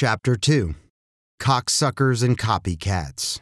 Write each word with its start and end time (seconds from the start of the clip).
Chapter 0.00 0.36
2 0.36 0.76
Cocksuckers 1.40 2.22
and 2.22 2.38
Copycats. 2.38 3.40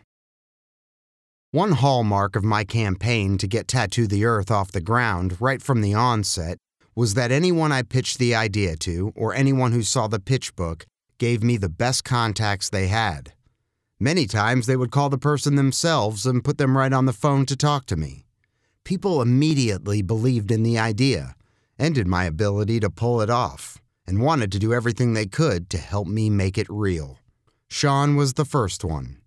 One 1.51 1.73
hallmark 1.73 2.35
of 2.35 2.45
my 2.45 2.65
campaign 2.65 3.37
to 3.37 3.47
get 3.47 3.69
Tattoo 3.69 4.07
the 4.07 4.25
Earth 4.25 4.51
off 4.51 4.73
the 4.73 4.81
ground 4.81 5.37
right 5.39 5.61
from 5.61 5.83
the 5.83 5.93
onset 5.93 6.57
was 6.95 7.13
that 7.13 7.31
anyone 7.31 7.73
I 7.73 7.83
pitched 7.83 8.19
the 8.19 8.35
idea 8.35 8.75
to, 8.77 9.13
or 9.15 9.35
anyone 9.35 9.73
who 9.73 9.83
saw 9.83 10.07
the 10.07 10.19
pitch 10.19 10.57
book, 10.57 10.87
gave 11.19 11.43
me 11.43 11.59
the 11.59 11.69
best 11.69 12.05
contacts 12.05 12.71
they 12.71 12.87
had. 12.87 13.35
Many 14.01 14.27
times 14.27 14.65
they 14.65 14.79
would 14.79 14.91
call 14.91 15.11
the 15.11 15.19
person 15.19 15.57
themselves 15.57 16.25
and 16.25 16.43
put 16.43 16.57
them 16.57 16.75
right 16.75 16.95
on 16.95 17.05
the 17.05 17.13
phone 17.13 17.45
to 17.45 17.57
talk 17.57 17.85
to 17.85 17.97
me. 17.97 18.25
People 18.83 19.21
immediately 19.21 20.01
believed 20.01 20.51
in 20.51 20.63
the 20.63 20.79
idea 20.79 21.35
and 21.79 21.99
in 21.99 22.09
my 22.09 22.25
ability 22.25 22.81
to 22.81 22.89
pull 22.89 23.21
it 23.21 23.29
off, 23.29 23.79
and 24.07 24.21
wanted 24.21 24.53
to 24.53 24.59
do 24.59 24.73
everything 24.73 25.13
they 25.13 25.27
could 25.27 25.69
to 25.71 25.79
help 25.79 26.07
me 26.07 26.31
make 26.31 26.57
it 26.57 26.67
real. 26.69 27.19
Sean 27.69 28.17
was 28.17 28.35
the 28.35 28.45
first 28.45 28.85
one. 28.85 29.19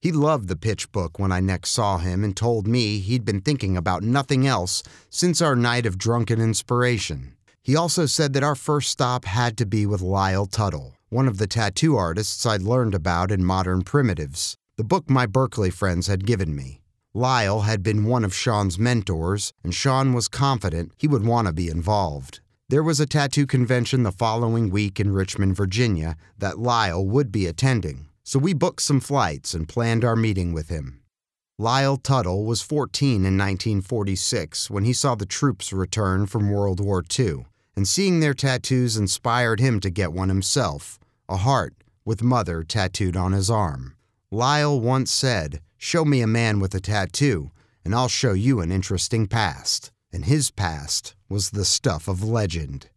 He 0.00 0.10
loved 0.10 0.48
the 0.48 0.56
pitch 0.56 0.90
book 0.90 1.18
when 1.18 1.30
I 1.30 1.40
next 1.40 1.70
saw 1.70 1.98
him 1.98 2.24
and 2.24 2.36
told 2.36 2.66
me 2.66 2.98
he'd 2.98 3.24
been 3.24 3.40
thinking 3.40 3.76
about 3.76 4.02
nothing 4.02 4.46
else 4.46 4.82
since 5.10 5.40
our 5.40 5.54
night 5.54 5.86
of 5.86 5.98
drunken 5.98 6.40
inspiration. 6.40 7.36
He 7.62 7.76
also 7.76 8.06
said 8.06 8.32
that 8.32 8.42
our 8.42 8.56
first 8.56 8.90
stop 8.90 9.24
had 9.24 9.56
to 9.58 9.66
be 9.66 9.86
with 9.86 10.00
Lyle 10.00 10.46
Tuttle, 10.46 10.94
one 11.10 11.28
of 11.28 11.38
the 11.38 11.46
tattoo 11.46 11.96
artists 11.96 12.44
I'd 12.44 12.62
learned 12.62 12.94
about 12.94 13.30
in 13.30 13.44
Modern 13.44 13.82
Primitives, 13.82 14.56
the 14.76 14.82
book 14.82 15.08
my 15.08 15.26
Berkeley 15.26 15.70
friends 15.70 16.08
had 16.08 16.26
given 16.26 16.56
me. 16.56 16.80
Lyle 17.14 17.60
had 17.60 17.82
been 17.82 18.06
one 18.06 18.24
of 18.24 18.34
Sean's 18.34 18.78
mentors, 18.78 19.52
and 19.62 19.72
Sean 19.72 20.14
was 20.14 20.26
confident 20.26 20.92
he 20.96 21.06
would 21.06 21.24
want 21.24 21.46
to 21.46 21.52
be 21.52 21.68
involved. 21.68 22.40
There 22.72 22.82
was 22.82 23.00
a 23.00 23.06
tattoo 23.06 23.46
convention 23.46 24.02
the 24.02 24.10
following 24.10 24.70
week 24.70 24.98
in 24.98 25.12
Richmond, 25.12 25.54
Virginia, 25.54 26.16
that 26.38 26.58
Lyle 26.58 27.06
would 27.06 27.30
be 27.30 27.46
attending, 27.46 28.08
so 28.24 28.38
we 28.38 28.54
booked 28.54 28.80
some 28.80 28.98
flights 28.98 29.52
and 29.52 29.68
planned 29.68 30.06
our 30.06 30.16
meeting 30.16 30.54
with 30.54 30.70
him. 30.70 31.02
Lyle 31.58 31.98
Tuttle 31.98 32.46
was 32.46 32.62
14 32.62 33.26
in 33.26 33.36
1946 33.36 34.70
when 34.70 34.84
he 34.84 34.94
saw 34.94 35.14
the 35.14 35.26
troops 35.26 35.70
return 35.70 36.24
from 36.24 36.50
World 36.50 36.80
War 36.80 37.04
II, 37.18 37.44
and 37.76 37.86
seeing 37.86 38.20
their 38.20 38.32
tattoos 38.32 38.96
inspired 38.96 39.60
him 39.60 39.78
to 39.80 39.90
get 39.90 40.14
one 40.14 40.30
himself 40.30 40.98
a 41.28 41.36
heart 41.36 41.74
with 42.06 42.22
Mother 42.22 42.62
tattooed 42.62 43.18
on 43.18 43.32
his 43.32 43.50
arm. 43.50 43.96
Lyle 44.30 44.80
once 44.80 45.10
said, 45.10 45.60
Show 45.76 46.06
me 46.06 46.22
a 46.22 46.26
man 46.26 46.58
with 46.58 46.74
a 46.74 46.80
tattoo, 46.80 47.50
and 47.84 47.94
I'll 47.94 48.08
show 48.08 48.32
you 48.32 48.60
an 48.60 48.72
interesting 48.72 49.26
past. 49.26 49.92
And 50.12 50.24
his 50.24 50.50
past 50.50 51.14
was 51.28 51.50
the 51.50 51.64
stuff 51.64 52.06
of 52.08 52.22
legend. 52.22 52.90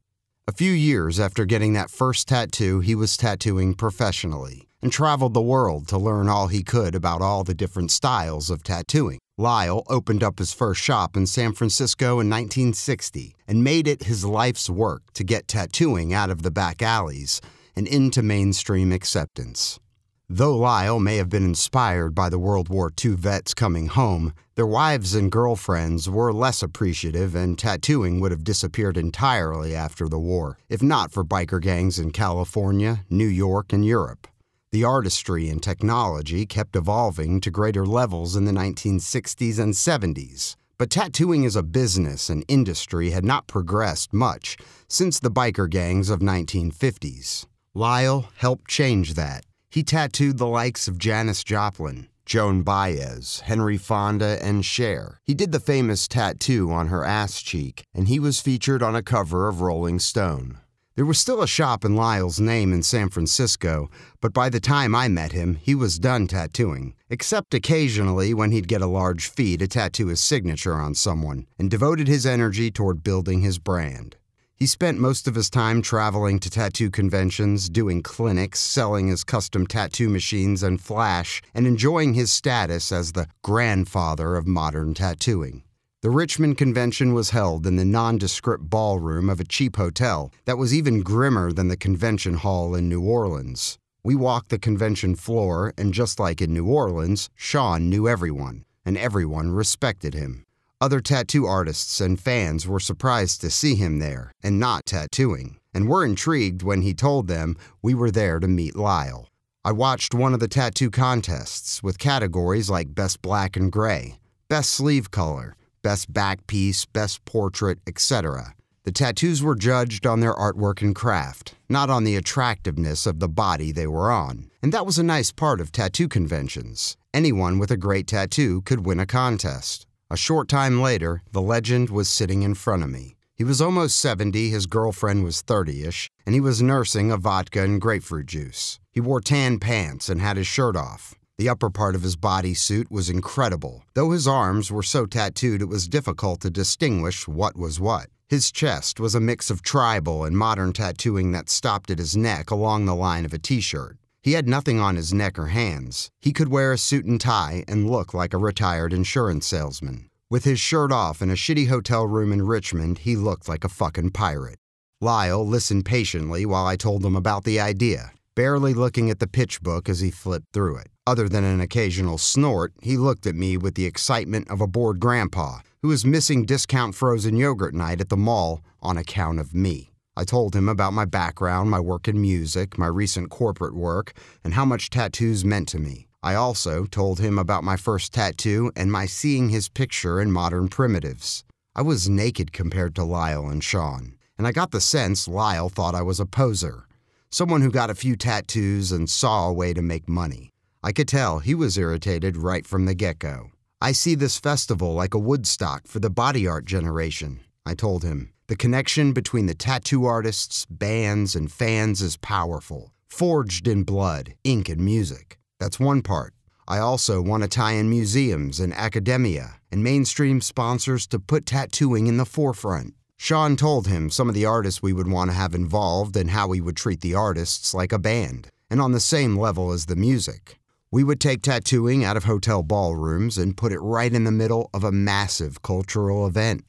A 0.48 0.52
few 0.52 0.72
years 0.72 1.20
after 1.20 1.46
getting 1.46 1.74
that 1.74 1.90
first 1.90 2.28
tattoo, 2.28 2.80
he 2.80 2.94
was 2.94 3.18
tattooing 3.18 3.74
professionally 3.74 4.68
and 4.82 4.92
traveled 4.92 5.34
the 5.34 5.42
world 5.42 5.88
to 5.88 5.98
learn 5.98 6.30
all 6.30 6.48
he 6.48 6.62
could 6.62 6.94
about 6.94 7.22
all 7.22 7.44
the 7.44 7.56
different 7.56 7.90
styles 7.90 8.52
of 8.52 8.62
tattooing. 8.62 9.18
Lyle 9.38 9.84
opened 9.90 10.24
up 10.24 10.38
his 10.38 10.54
first 10.54 10.80
shop 10.82 11.18
in 11.18 11.26
San 11.26 11.54
Francisco 11.54 12.20
in 12.20 12.30
1960 12.30 13.36
and 13.48 13.64
made 13.64 13.88
it 13.88 14.04
his 14.04 14.24
life's 14.24 14.70
work 14.70 15.02
to 15.14 15.24
get 15.24 15.48
tattooing 15.48 16.14
out 16.14 16.30
of 16.30 16.44
the 16.44 16.52
back 16.52 16.82
alleys 16.82 17.42
and 17.76 17.88
into 17.88 18.22
mainstream 18.22 18.92
acceptance. 18.92 19.80
Though 20.30 20.58
Lyle 20.58 21.00
may 21.00 21.18
have 21.18 21.30
been 21.30 21.46
inspired 21.46 22.16
by 22.16 22.30
the 22.30 22.40
World 22.40 22.68
War 22.68 22.92
II 23.04 23.12
vets 23.12 23.54
coming 23.54 23.86
home, 23.86 24.34
their 24.56 24.66
wives 24.66 25.14
and 25.14 25.32
girlfriends 25.32 26.10
were 26.10 26.34
less 26.34 26.64
appreciative, 26.64 27.36
and 27.36 27.60
tattooing 27.60 28.20
would 28.20 28.32
have 28.32 28.44
disappeared 28.44 28.98
entirely 28.98 29.76
after 29.76 30.10
the 30.10 30.18
war, 30.18 30.58
if 30.68 30.82
not 30.82 31.12
for 31.12 31.24
biker 31.24 31.62
gangs 31.62 32.00
in 32.00 32.10
California, 32.10 33.06
New 33.08 33.28
York, 33.28 33.72
and 33.72 33.86
Europe. 33.86 34.28
The 34.72 34.84
artistry 34.84 35.48
and 35.48 35.62
technology 35.62 36.48
kept 36.48 36.76
evolving 36.76 37.40
to 37.42 37.52
greater 37.52 37.86
levels 37.86 38.36
in 38.36 38.46
the 38.46 38.52
1960s 38.52 39.60
and 39.60 39.76
70s. 39.76 40.56
But 40.80 40.90
tattooing 40.90 41.46
as 41.46 41.56
a 41.56 41.62
business 41.62 42.32
and 42.32 42.44
industry 42.48 43.12
had 43.12 43.24
not 43.24 43.46
progressed 43.46 44.12
much 44.12 44.58
since 44.88 45.20
the 45.20 45.30
biker 45.30 45.70
gangs 45.70 46.10
of 46.10 46.20
1950s. 46.20 47.46
Lyle 47.76 48.26
helped 48.38 48.68
change 48.68 49.14
that 49.14 49.46
he 49.76 49.84
tattooed 49.84 50.38
the 50.38 50.48
likes 50.48 50.88
of 50.88 50.98
Janis 50.98 51.44
Joplin, 51.44 52.08
Joan 52.26 52.62
Baez, 52.62 53.42
Henry 53.42 53.78
Fonda, 53.78 54.42
and 54.42 54.64
Cher. 54.64 55.20
He 55.26 55.34
did 55.34 55.52
the 55.52 55.60
famous 55.60 56.08
tattoo 56.08 56.72
on 56.72 56.88
her 56.88 57.04
ass 57.04 57.42
cheek, 57.42 57.84
and 57.94 58.08
he 58.08 58.18
was 58.18 58.40
featured 58.40 58.82
on 58.82 58.96
a 58.96 59.04
cover 59.04 59.50
of 59.50 59.60
Rolling 59.60 60.00
Stone. 60.00 60.60
There 60.96 61.06
was 61.06 61.20
still 61.20 61.42
a 61.42 61.48
shop 61.48 61.84
in 61.84 61.94
Lyle's 61.94 62.40
name 62.40 62.72
in 62.72 62.84
San 62.84 63.10
Francisco, 63.10 63.90
but 64.22 64.32
by 64.32 64.48
the 64.48 64.62
time 64.62 64.96
I 64.96 65.10
met 65.10 65.34
him, 65.34 65.56
he 65.56 65.76
was 65.76 66.00
done 66.00 66.28
tattooing, 66.28 66.94
except 67.10 67.54
occasionally 67.54 68.34
when 68.34 68.52
he'd 68.52 68.70
get 68.70 68.82
a 68.82 68.88
large 68.88 69.28
fee 69.28 69.58
to 69.58 69.68
tattoo 69.68 70.08
his 70.08 70.22
signature 70.22 70.76
on 70.76 70.96
someone, 70.96 71.48
and 71.60 71.70
devoted 71.70 72.08
his 72.08 72.26
energy 72.26 72.72
toward 72.72 73.04
building 73.04 73.42
his 73.42 73.60
brand. 73.60 74.16
He 74.58 74.68
spent 74.68 74.98
most 74.98 75.28
of 75.28 75.36
his 75.36 75.50
time 75.50 75.82
traveling 75.82 76.40
to 76.40 76.50
tattoo 76.50 76.90
conventions, 76.90 77.68
doing 77.68 78.02
clinics, 78.02 78.62
selling 78.62 79.08
his 79.08 79.26
custom 79.26 79.68
tattoo 79.68 80.08
machines 80.08 80.64
and 80.64 80.80
flash, 80.80 81.42
and 81.54 81.68
enjoying 81.68 82.14
his 82.14 82.32
status 82.32 82.90
as 82.90 83.12
the 83.12 83.28
grandfather 83.44 84.38
of 84.38 84.48
modern 84.48 84.94
tattooing. 84.94 85.64
The 86.02 86.10
Richmond 86.10 86.58
convention 86.58 87.14
was 87.14 87.32
held 87.32 87.68
in 87.68 87.76
the 87.76 87.84
nondescript 87.84 88.70
ballroom 88.70 89.30
of 89.30 89.42
a 89.42 89.46
cheap 89.46 89.76
hotel 89.76 90.32
that 90.46 90.58
was 90.58 90.74
even 90.74 91.02
grimmer 91.02 91.52
than 91.52 91.68
the 91.68 91.76
convention 91.76 92.36
hall 92.36 92.76
in 92.76 92.88
New 92.88 93.02
Orleans. 93.02 93.78
We 94.06 94.16
walked 94.16 94.50
the 94.50 94.60
convention 94.60 95.16
floor, 95.16 95.74
and 95.78 95.94
just 95.94 96.18
like 96.18 96.42
in 96.42 96.54
New 96.54 96.68
Orleans, 96.68 97.30
Sean 97.36 97.90
knew 97.90 98.08
everyone, 98.08 98.64
and 98.86 98.98
everyone 98.98 99.52
respected 99.52 100.14
him. 100.14 100.45
Other 100.82 101.00
tattoo 101.00 101.46
artists 101.46 102.02
and 102.02 102.20
fans 102.20 102.68
were 102.68 102.82
surprised 102.82 103.40
to 103.42 103.50
see 103.50 103.76
him 103.76 104.00
there 104.00 104.34
and 104.44 104.60
not 104.60 104.86
tattooing, 104.86 105.58
and 105.74 105.88
were 105.88 106.04
intrigued 106.04 106.64
when 106.64 106.82
he 106.82 106.94
told 106.94 107.28
them 107.28 107.56
we 107.82 107.94
were 107.94 108.12
there 108.12 108.42
to 108.42 108.48
meet 108.48 108.76
Lyle. 108.76 109.30
I 109.64 109.72
watched 109.72 110.14
one 110.14 110.34
of 110.34 110.42
the 110.42 110.50
tattoo 110.50 110.92
contests 110.92 111.82
with 111.82 111.98
categories 111.98 112.70
like 112.70 112.94
Best 112.94 113.22
Black 113.22 113.56
and 113.56 113.72
Gray, 113.72 114.20
Best 114.50 114.70
Sleeve 114.72 115.12
Color, 115.12 115.56
Best 115.82 116.12
Back 116.12 116.46
Piece, 116.46 116.86
Best 116.86 117.24
Portrait, 117.24 117.80
etc. 117.88 118.54
The 118.84 118.92
tattoos 118.92 119.42
were 119.42 119.56
judged 119.56 120.06
on 120.06 120.20
their 120.20 120.36
artwork 120.36 120.82
and 120.82 120.94
craft, 120.94 121.56
not 121.70 121.90
on 121.90 122.04
the 122.04 122.18
attractiveness 122.18 123.06
of 123.08 123.20
the 123.20 123.30
body 123.30 123.72
they 123.72 123.88
were 123.88 124.12
on. 124.12 124.52
And 124.62 124.74
that 124.74 124.86
was 124.86 125.00
a 125.00 125.04
nice 125.04 125.32
part 125.32 125.62
of 125.62 125.72
tattoo 125.72 126.10
conventions. 126.10 126.98
Anyone 127.14 127.60
with 127.60 127.72
a 127.72 127.78
great 127.78 128.08
tattoo 128.08 128.62
could 128.64 128.86
win 128.86 129.00
a 129.00 129.06
contest. 129.06 129.88
A 130.12 130.16
short 130.18 130.48
time 130.48 130.84
later, 130.84 131.24
the 131.32 131.42
legend 131.42 131.90
was 131.90 132.08
sitting 132.08 132.44
in 132.44 132.54
front 132.54 132.84
of 132.84 132.90
me. 132.92 133.16
He 133.34 133.44
was 133.44 133.60
almost 133.60 133.98
70, 133.98 134.50
his 134.50 134.68
girlfriend 134.68 135.24
was 135.24 135.42
30 135.42 135.84
ish, 135.84 136.12
and 136.28 136.36
he 136.36 136.40
was 136.40 136.62
nursing 136.62 137.10
a 137.10 137.18
vodka 137.18 137.64
and 137.64 137.82
grapefruit 137.82 138.28
juice. 138.28 138.80
He 138.92 139.02
wore 139.02 139.20
tan 139.20 139.58
pants 139.58 140.08
and 140.08 140.22
had 140.22 140.38
his 140.38 140.46
shirt 140.46 140.76
off. 140.76 141.16
The 141.40 141.50
upper 141.50 141.72
part 141.72 141.96
of 141.96 142.04
his 142.04 142.16
bodysuit 142.16 142.92
was 142.92 143.10
incredible. 143.10 143.84
Though 143.96 144.12
his 144.12 144.28
arms 144.28 144.72
were 144.72 144.84
so 144.84 145.08
tattooed 145.08 145.64
it 145.64 145.70
was 145.70 145.88
difficult 145.88 146.40
to 146.42 146.52
distinguish 146.52 147.28
what 147.28 147.58
was 147.58 147.80
what. 147.80 148.06
His 148.30 148.52
chest 148.52 149.00
was 149.00 149.16
a 149.16 149.20
mix 149.20 149.50
of 149.50 149.64
tribal 149.64 150.24
and 150.24 150.38
modern 150.38 150.72
tattooing 150.72 151.32
that 151.32 151.50
stopped 151.50 151.90
at 151.90 151.98
his 151.98 152.16
neck 152.16 152.52
along 152.52 152.86
the 152.86 152.96
line 152.96 153.26
of 153.26 153.34
a 153.34 153.40
t 153.40 153.60
shirt. 153.60 153.98
He 154.26 154.32
had 154.32 154.50
nothing 154.50 154.80
on 154.80 154.96
his 154.96 155.14
neck 155.14 155.38
or 155.38 155.50
hands. 155.50 156.10
He 156.20 156.34
could 156.34 156.48
wear 156.48 156.72
a 156.74 156.80
suit 156.80 157.06
and 157.06 157.22
tie 157.22 157.64
and 157.68 157.88
look 157.88 158.12
like 158.12 158.34
a 158.34 158.40
retired 158.40 158.92
insurance 158.92 159.46
salesman. 159.46 160.10
With 160.32 160.46
his 160.46 160.60
shirt 160.60 160.92
off 160.92 161.22
in 161.22 161.30
a 161.30 161.36
shitty 161.36 161.68
hotel 161.68 162.08
room 162.08 162.34
in 162.34 162.48
Richmond, 162.48 162.98
he 162.98 163.16
looked 163.16 163.48
like 163.48 163.64
a 163.64 163.70
fucking 163.70 164.10
pirate. 164.10 164.58
Lyle 165.00 165.46
listened 165.46 165.86
patiently 165.86 166.44
while 166.44 166.66
I 166.66 166.76
told 166.76 167.06
him 167.06 167.16
about 167.16 167.44
the 167.44 167.60
idea, 167.60 168.14
barely 168.34 168.74
looking 168.74 169.12
at 169.12 169.20
the 169.20 169.28
pitch 169.28 169.62
book 169.62 169.88
as 169.88 170.00
he 170.00 170.10
flipped 170.10 170.52
through 170.54 170.78
it. 170.78 170.88
Other 171.06 171.30
than 171.30 171.44
an 171.44 171.62
occasional 171.62 172.18
snort, 172.18 172.74
he 172.82 172.98
looked 172.98 173.28
at 173.28 173.36
me 173.36 173.58
with 173.58 173.76
the 173.76 173.86
excitement 173.86 174.50
of 174.50 174.60
a 174.60 174.66
bored 174.66 175.00
grandpa 175.00 175.60
who 175.84 175.92
is 175.92 176.04
missing 176.04 176.46
discount 176.46 176.96
frozen 176.96 177.38
yogurt 177.38 177.76
night 177.76 178.02
at 178.02 178.10
the 178.10 178.18
mall 178.18 178.64
on 178.82 178.98
account 178.98 179.40
of 179.40 179.54
me. 179.54 179.92
I 180.18 180.24
told 180.24 180.56
him 180.56 180.70
about 180.70 180.94
my 180.94 181.06
background, 181.06 181.70
my 181.70 181.80
work 181.80 182.08
in 182.08 182.22
music, 182.22 182.78
my 182.78 182.88
recent 182.88 183.30
corporate 183.30 183.76
work, 183.76 184.14
and 184.44 184.54
how 184.54 184.64
much 184.64 184.90
tattoos 184.90 185.44
meant 185.44 185.68
to 185.70 185.80
me. 185.80 186.08
I 186.24 186.36
also 186.36 186.86
told 186.86 187.20
him 187.20 187.38
about 187.38 187.64
my 187.64 187.76
first 187.76 188.14
tattoo 188.14 188.72
and 188.76 188.92
my 188.92 189.06
seeing 189.06 189.50
his 189.50 189.70
picture 189.70 190.22
in 190.22 190.32
Modern 190.32 190.70
Primitives. 190.70 191.44
I 191.76 191.82
was 191.82 192.08
naked 192.08 192.54
compared 192.54 192.96
to 192.96 193.04
Lyle 193.04 193.48
and 193.48 193.64
Sean, 193.64 194.16
and 194.38 194.48
I 194.48 194.52
got 194.54 194.72
the 194.72 194.80
sense 194.80 195.28
Lyle 195.28 195.68
thought 195.68 195.94
I 195.96 196.02
was 196.02 196.22
a 196.22 196.26
poser, 196.26 196.88
someone 197.30 197.62
who 197.62 197.70
got 197.70 197.90
a 197.90 197.96
few 197.96 198.16
tattoos 198.16 198.94
and 198.94 199.10
saw 199.10 199.50
a 199.50 199.54
way 199.54 199.74
to 199.74 199.82
make 199.82 200.08
money. 200.08 200.52
I 200.82 200.94
could 200.94 201.08
tell 201.10 201.40
he 201.40 201.54
was 201.54 201.78
irritated 201.78 202.38
right 202.38 202.66
from 202.66 202.86
the 202.86 202.96
get 202.96 203.20
go. 203.20 203.52
I 203.82 203.92
see 203.92 204.16
this 204.16 204.40
festival 204.40 204.94
like 204.94 205.14
a 205.14 205.20
Woodstock 205.20 205.88
for 205.88 206.00
the 206.00 206.10
body 206.10 206.48
art 206.48 206.64
generation, 206.64 207.42
I 207.66 207.74
told 207.74 208.04
him. 208.04 208.32
The 208.48 208.56
connection 208.56 209.12
between 209.12 209.48
the 209.48 209.56
tattoo 209.56 210.06
artists, 210.06 210.68
bands, 210.70 211.36
and 211.36 211.52
fans 211.52 212.00
is 212.00 212.16
powerful. 212.18 212.94
forged 213.08 213.68
in 213.68 213.84
blood, 213.84 214.36
ink, 214.44 214.68
and 214.68 214.82
music. 214.82 215.40
That's 215.60 215.80
one 215.80 216.02
part. 216.02 216.34
I 216.68 216.80
also 216.80 217.22
want 217.22 217.44
to 217.44 217.50
tie 217.50 217.72
in 217.72 217.90
museums 217.90 218.60
and 218.60 218.74
academia 218.74 219.62
and 219.72 219.84
mainstream 219.84 220.42
sponsors 220.42 221.08
to 221.08 221.20
put 221.20 221.46
tattooing 221.46 222.08
in 222.08 222.18
the 222.18 222.26
forefront. 222.26 222.94
Sean 223.16 223.56
told 223.56 223.88
him 223.88 224.10
some 224.10 224.28
of 224.28 224.36
the 224.36 224.46
artists 224.46 224.82
we 224.82 224.92
would 224.92 225.08
want 225.08 225.32
to 225.32 225.38
have 225.38 225.56
involved 225.56 226.18
and 226.18 226.32
how 226.32 226.48
we 226.48 226.60
would 226.60 226.76
treat 226.76 227.02
the 227.02 227.16
artists 227.16 227.74
like 227.74 227.94
a 227.94 228.00
band, 228.00 228.50
and 228.70 228.82
on 228.82 228.92
the 228.92 229.00
same 229.00 229.38
level 229.38 229.72
as 229.72 229.86
the 229.86 229.96
music. 229.96 230.60
We 230.92 231.04
would 231.04 231.22
take 231.22 231.42
tattooing 231.42 232.04
out 232.04 232.18
of 232.18 232.26
hotel 232.26 232.64
ballrooms 232.64 233.38
and 233.38 233.56
put 233.56 233.72
it 233.72 233.80
right 233.80 234.14
in 234.14 234.26
the 234.26 234.32
middle 234.32 234.70
of 234.74 234.84
a 234.84 234.92
massive 234.92 235.62
cultural 235.62 236.28
event. 236.28 236.66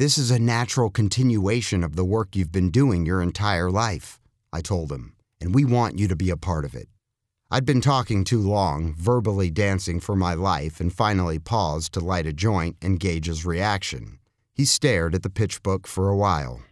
This 0.00 0.16
is 0.16 0.30
a 0.30 0.38
natural 0.38 0.88
continuation 0.88 1.84
of 1.84 1.94
the 1.94 2.06
work 2.06 2.34
you've 2.34 2.50
been 2.50 2.70
doing 2.70 3.04
your 3.04 3.20
entire 3.20 3.70
life, 3.70 4.18
I 4.50 4.62
told 4.62 4.90
him, 4.90 5.12
and 5.42 5.54
we 5.54 5.62
want 5.66 5.98
you 5.98 6.08
to 6.08 6.16
be 6.16 6.30
a 6.30 6.38
part 6.38 6.64
of 6.64 6.74
it. 6.74 6.88
I'd 7.50 7.66
been 7.66 7.82
talking 7.82 8.24
too 8.24 8.40
long, 8.40 8.94
verbally 8.94 9.50
dancing 9.50 10.00
for 10.00 10.16
my 10.16 10.32
life, 10.32 10.80
and 10.80 10.90
finally 10.90 11.38
paused 11.38 11.92
to 11.92 12.00
light 12.00 12.24
a 12.24 12.32
joint 12.32 12.78
and 12.80 12.98
gauge 12.98 13.26
his 13.26 13.44
reaction. 13.44 14.20
He 14.54 14.64
stared 14.64 15.14
at 15.14 15.22
the 15.22 15.28
pitch 15.28 15.62
book 15.62 15.86
for 15.86 16.08
a 16.08 16.16
while. 16.16 16.62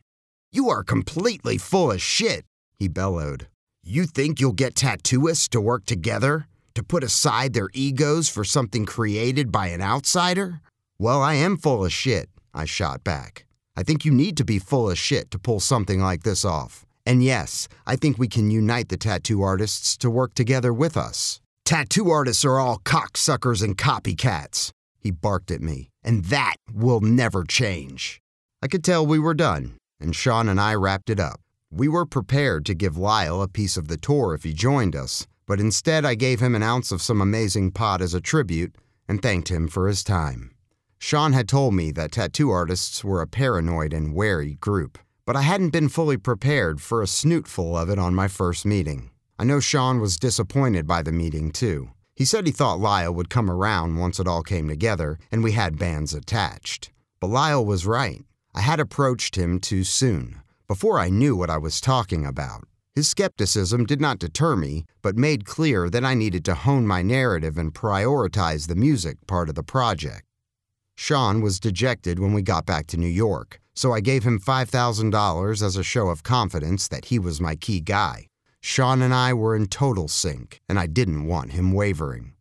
You 0.51 0.71
are 0.71 0.83
completely 0.83 1.59
full 1.59 1.93
of 1.93 2.01
shit, 2.01 2.47
he 2.79 2.89
bellowed. 2.89 3.47
You 3.83 4.07
think 4.07 4.41
you'll 4.41 4.53
get 4.55 4.75
tattooists 4.75 5.51
to 5.51 5.61
work 5.61 5.85
together? 5.85 6.47
To 6.77 6.83
put 6.83 7.05
aside 7.05 7.53
their 7.53 7.69
egos 7.75 8.31
for 8.31 8.43
something 8.43 8.87
created 8.87 9.53
by 9.53 9.67
an 9.67 9.83
outsider? 9.83 10.63
Well, 10.99 11.21
I 11.21 11.35
am 11.35 11.59
full 11.59 11.85
of 11.85 11.93
shit, 11.93 12.31
I 12.59 12.65
shot 12.65 13.05
back. 13.05 13.47
I 13.77 13.85
think 13.85 14.05
you 14.05 14.11
need 14.11 14.37
to 14.37 14.45
be 14.45 14.59
full 14.59 14.91
of 14.91 14.99
shit 14.99 15.31
to 15.31 15.39
pull 15.39 15.61
something 15.61 16.01
like 16.01 16.25
this 16.25 16.45
off. 16.45 16.85
And 17.07 17.23
yes, 17.23 17.69
I 17.87 17.95
think 17.95 18.19
we 18.19 18.27
can 18.27 18.51
unite 18.51 18.89
the 18.89 18.97
tattoo 18.97 19.43
artists 19.43 19.97
to 19.99 20.11
work 20.11 20.35
together 20.35 20.73
with 20.73 20.97
us. 20.97 21.41
Tattoo 21.65 22.11
artists 22.11 22.45
are 22.45 22.59
all 22.59 22.79
cocksuckers 22.79 23.63
and 23.63 23.79
copycats, 23.79 24.73
he 24.99 25.13
barked 25.13 25.53
at 25.53 25.63
me, 25.63 25.91
and 26.03 26.25
that 26.25 26.57
will 26.75 27.01
never 27.01 27.45
change. 27.45 28.21
I 28.61 28.67
could 28.67 28.83
tell 28.83 29.07
we 29.07 29.21
were 29.21 29.35
done, 29.35 29.77
and 30.01 30.17
Sean 30.17 30.49
and 30.49 30.61
I 30.61 30.75
wrapped 30.75 31.11
it 31.11 31.21
up. 31.21 31.41
We 31.71 31.87
were 31.87 32.07
prepared 32.07 32.67
to 32.67 32.75
give 32.75 32.99
Lyle 32.99 33.41
a 33.41 33.47
piece 33.47 33.77
of 33.77 33.87
the 33.87 33.97
tour 33.97 34.35
if 34.35 34.43
he 34.43 34.53
joined 34.53 34.97
us, 34.97 35.29
but 35.47 35.61
instead 35.61 36.05
I 36.05 36.17
gave 36.17 36.41
him 36.41 36.57
an 36.57 36.65
ounce 36.65 36.91
of 36.91 37.03
some 37.03 37.21
amazing 37.21 37.71
pot 37.71 38.03
as 38.03 38.15
a 38.15 38.21
tribute 38.21 38.75
and 39.07 39.23
thanked 39.23 39.49
him 39.49 39.69
for 39.69 39.87
his 39.87 40.03
time. 40.03 40.51
Sean 40.99 41.33
had 41.33 41.49
told 41.49 41.75
me 41.75 41.91
that 41.93 42.13
tattoo 42.13 42.51
artists 42.51 43.05
were 43.05 43.23
a 43.23 43.27
paranoid 43.27 43.93
and 43.93 44.15
wary 44.15 44.55
group, 44.55 44.99
but 45.25 45.37
I 45.37 45.43
hadn't 45.43 45.71
been 45.71 45.89
fully 45.89 46.17
prepared 46.17 46.81
for 46.81 47.03
a 47.03 47.07
snootful 47.07 47.81
of 47.81 47.89
it 47.89 47.99
on 47.99 48.15
my 48.15 48.29
first 48.29 48.67
meeting. 48.67 49.11
I 49.39 49.45
know 49.45 49.61
Sean 49.61 50.01
was 50.01 50.19
disappointed 50.19 50.87
by 50.87 51.03
the 51.03 51.13
meeting, 51.13 51.53
too. 51.53 51.91
He 52.17 52.25
said 52.25 52.47
he 52.47 52.53
thought 52.53 52.81
Lyle 52.81 53.15
would 53.15 53.31
come 53.31 53.49
around 53.49 53.97
once 53.97 54.19
it 54.19 54.27
all 54.27 54.43
came 54.43 54.69
together 54.69 55.19
and 55.31 55.45
we 55.45 55.53
had 55.53 55.79
bands 55.79 56.13
attached. 56.13 56.91
But 57.21 57.29
Lyle 57.29 57.65
was 57.65 57.87
right. 57.87 58.25
I 58.55 58.61
had 58.61 58.81
approached 58.81 59.37
him 59.37 59.61
too 59.61 59.85
soon, 59.85 60.41
before 60.67 60.99
I 60.99 61.11
knew 61.11 61.37
what 61.37 61.51
I 61.51 61.59
was 61.59 61.81
talking 61.81 62.27
about. 62.27 62.65
His 62.97 63.07
skepticism 63.07 63.87
did 63.87 64.01
not 64.01 64.19
deter 64.19 64.57
me, 64.57 64.85
but 65.03 65.17
made 65.17 65.45
clear 65.45 65.89
that 65.91 66.05
I 66.05 66.15
needed 66.15 66.45
to 66.47 66.57
hone 66.57 66.85
my 66.85 67.03
narrative 67.03 67.57
and 67.57 67.73
prioritize 67.73 68.67
the 68.67 68.75
music 68.75 69.19
part 69.29 69.49
of 69.49 69.55
the 69.55 69.63
project. 69.63 70.25
Sean 71.01 71.41
was 71.41 71.61
dejected 71.61 72.19
when 72.19 72.33
we 72.33 72.43
got 72.43 72.67
back 72.67 72.89
to 72.89 72.97
New 72.97 73.07
York, 73.07 73.61
so 73.73 73.93
I 73.93 74.01
gave 74.01 74.25
him 74.25 74.41
$5,000 74.41 75.63
as 75.63 75.77
a 75.77 75.85
show 75.85 76.09
of 76.09 76.25
confidence 76.25 76.89
that 76.89 77.05
he 77.05 77.21
was 77.21 77.41
my 77.41 77.55
key 77.55 77.79
guy. 77.79 78.27
Sean 78.61 79.01
and 79.01 79.15
I 79.15 79.33
were 79.33 79.55
in 79.55 79.69
total 79.69 80.09
sync, 80.09 80.61
and 80.69 80.77
I 80.77 80.89
didn't 80.89 81.27
want 81.27 81.53
him 81.53 81.73
wavering. 81.73 82.33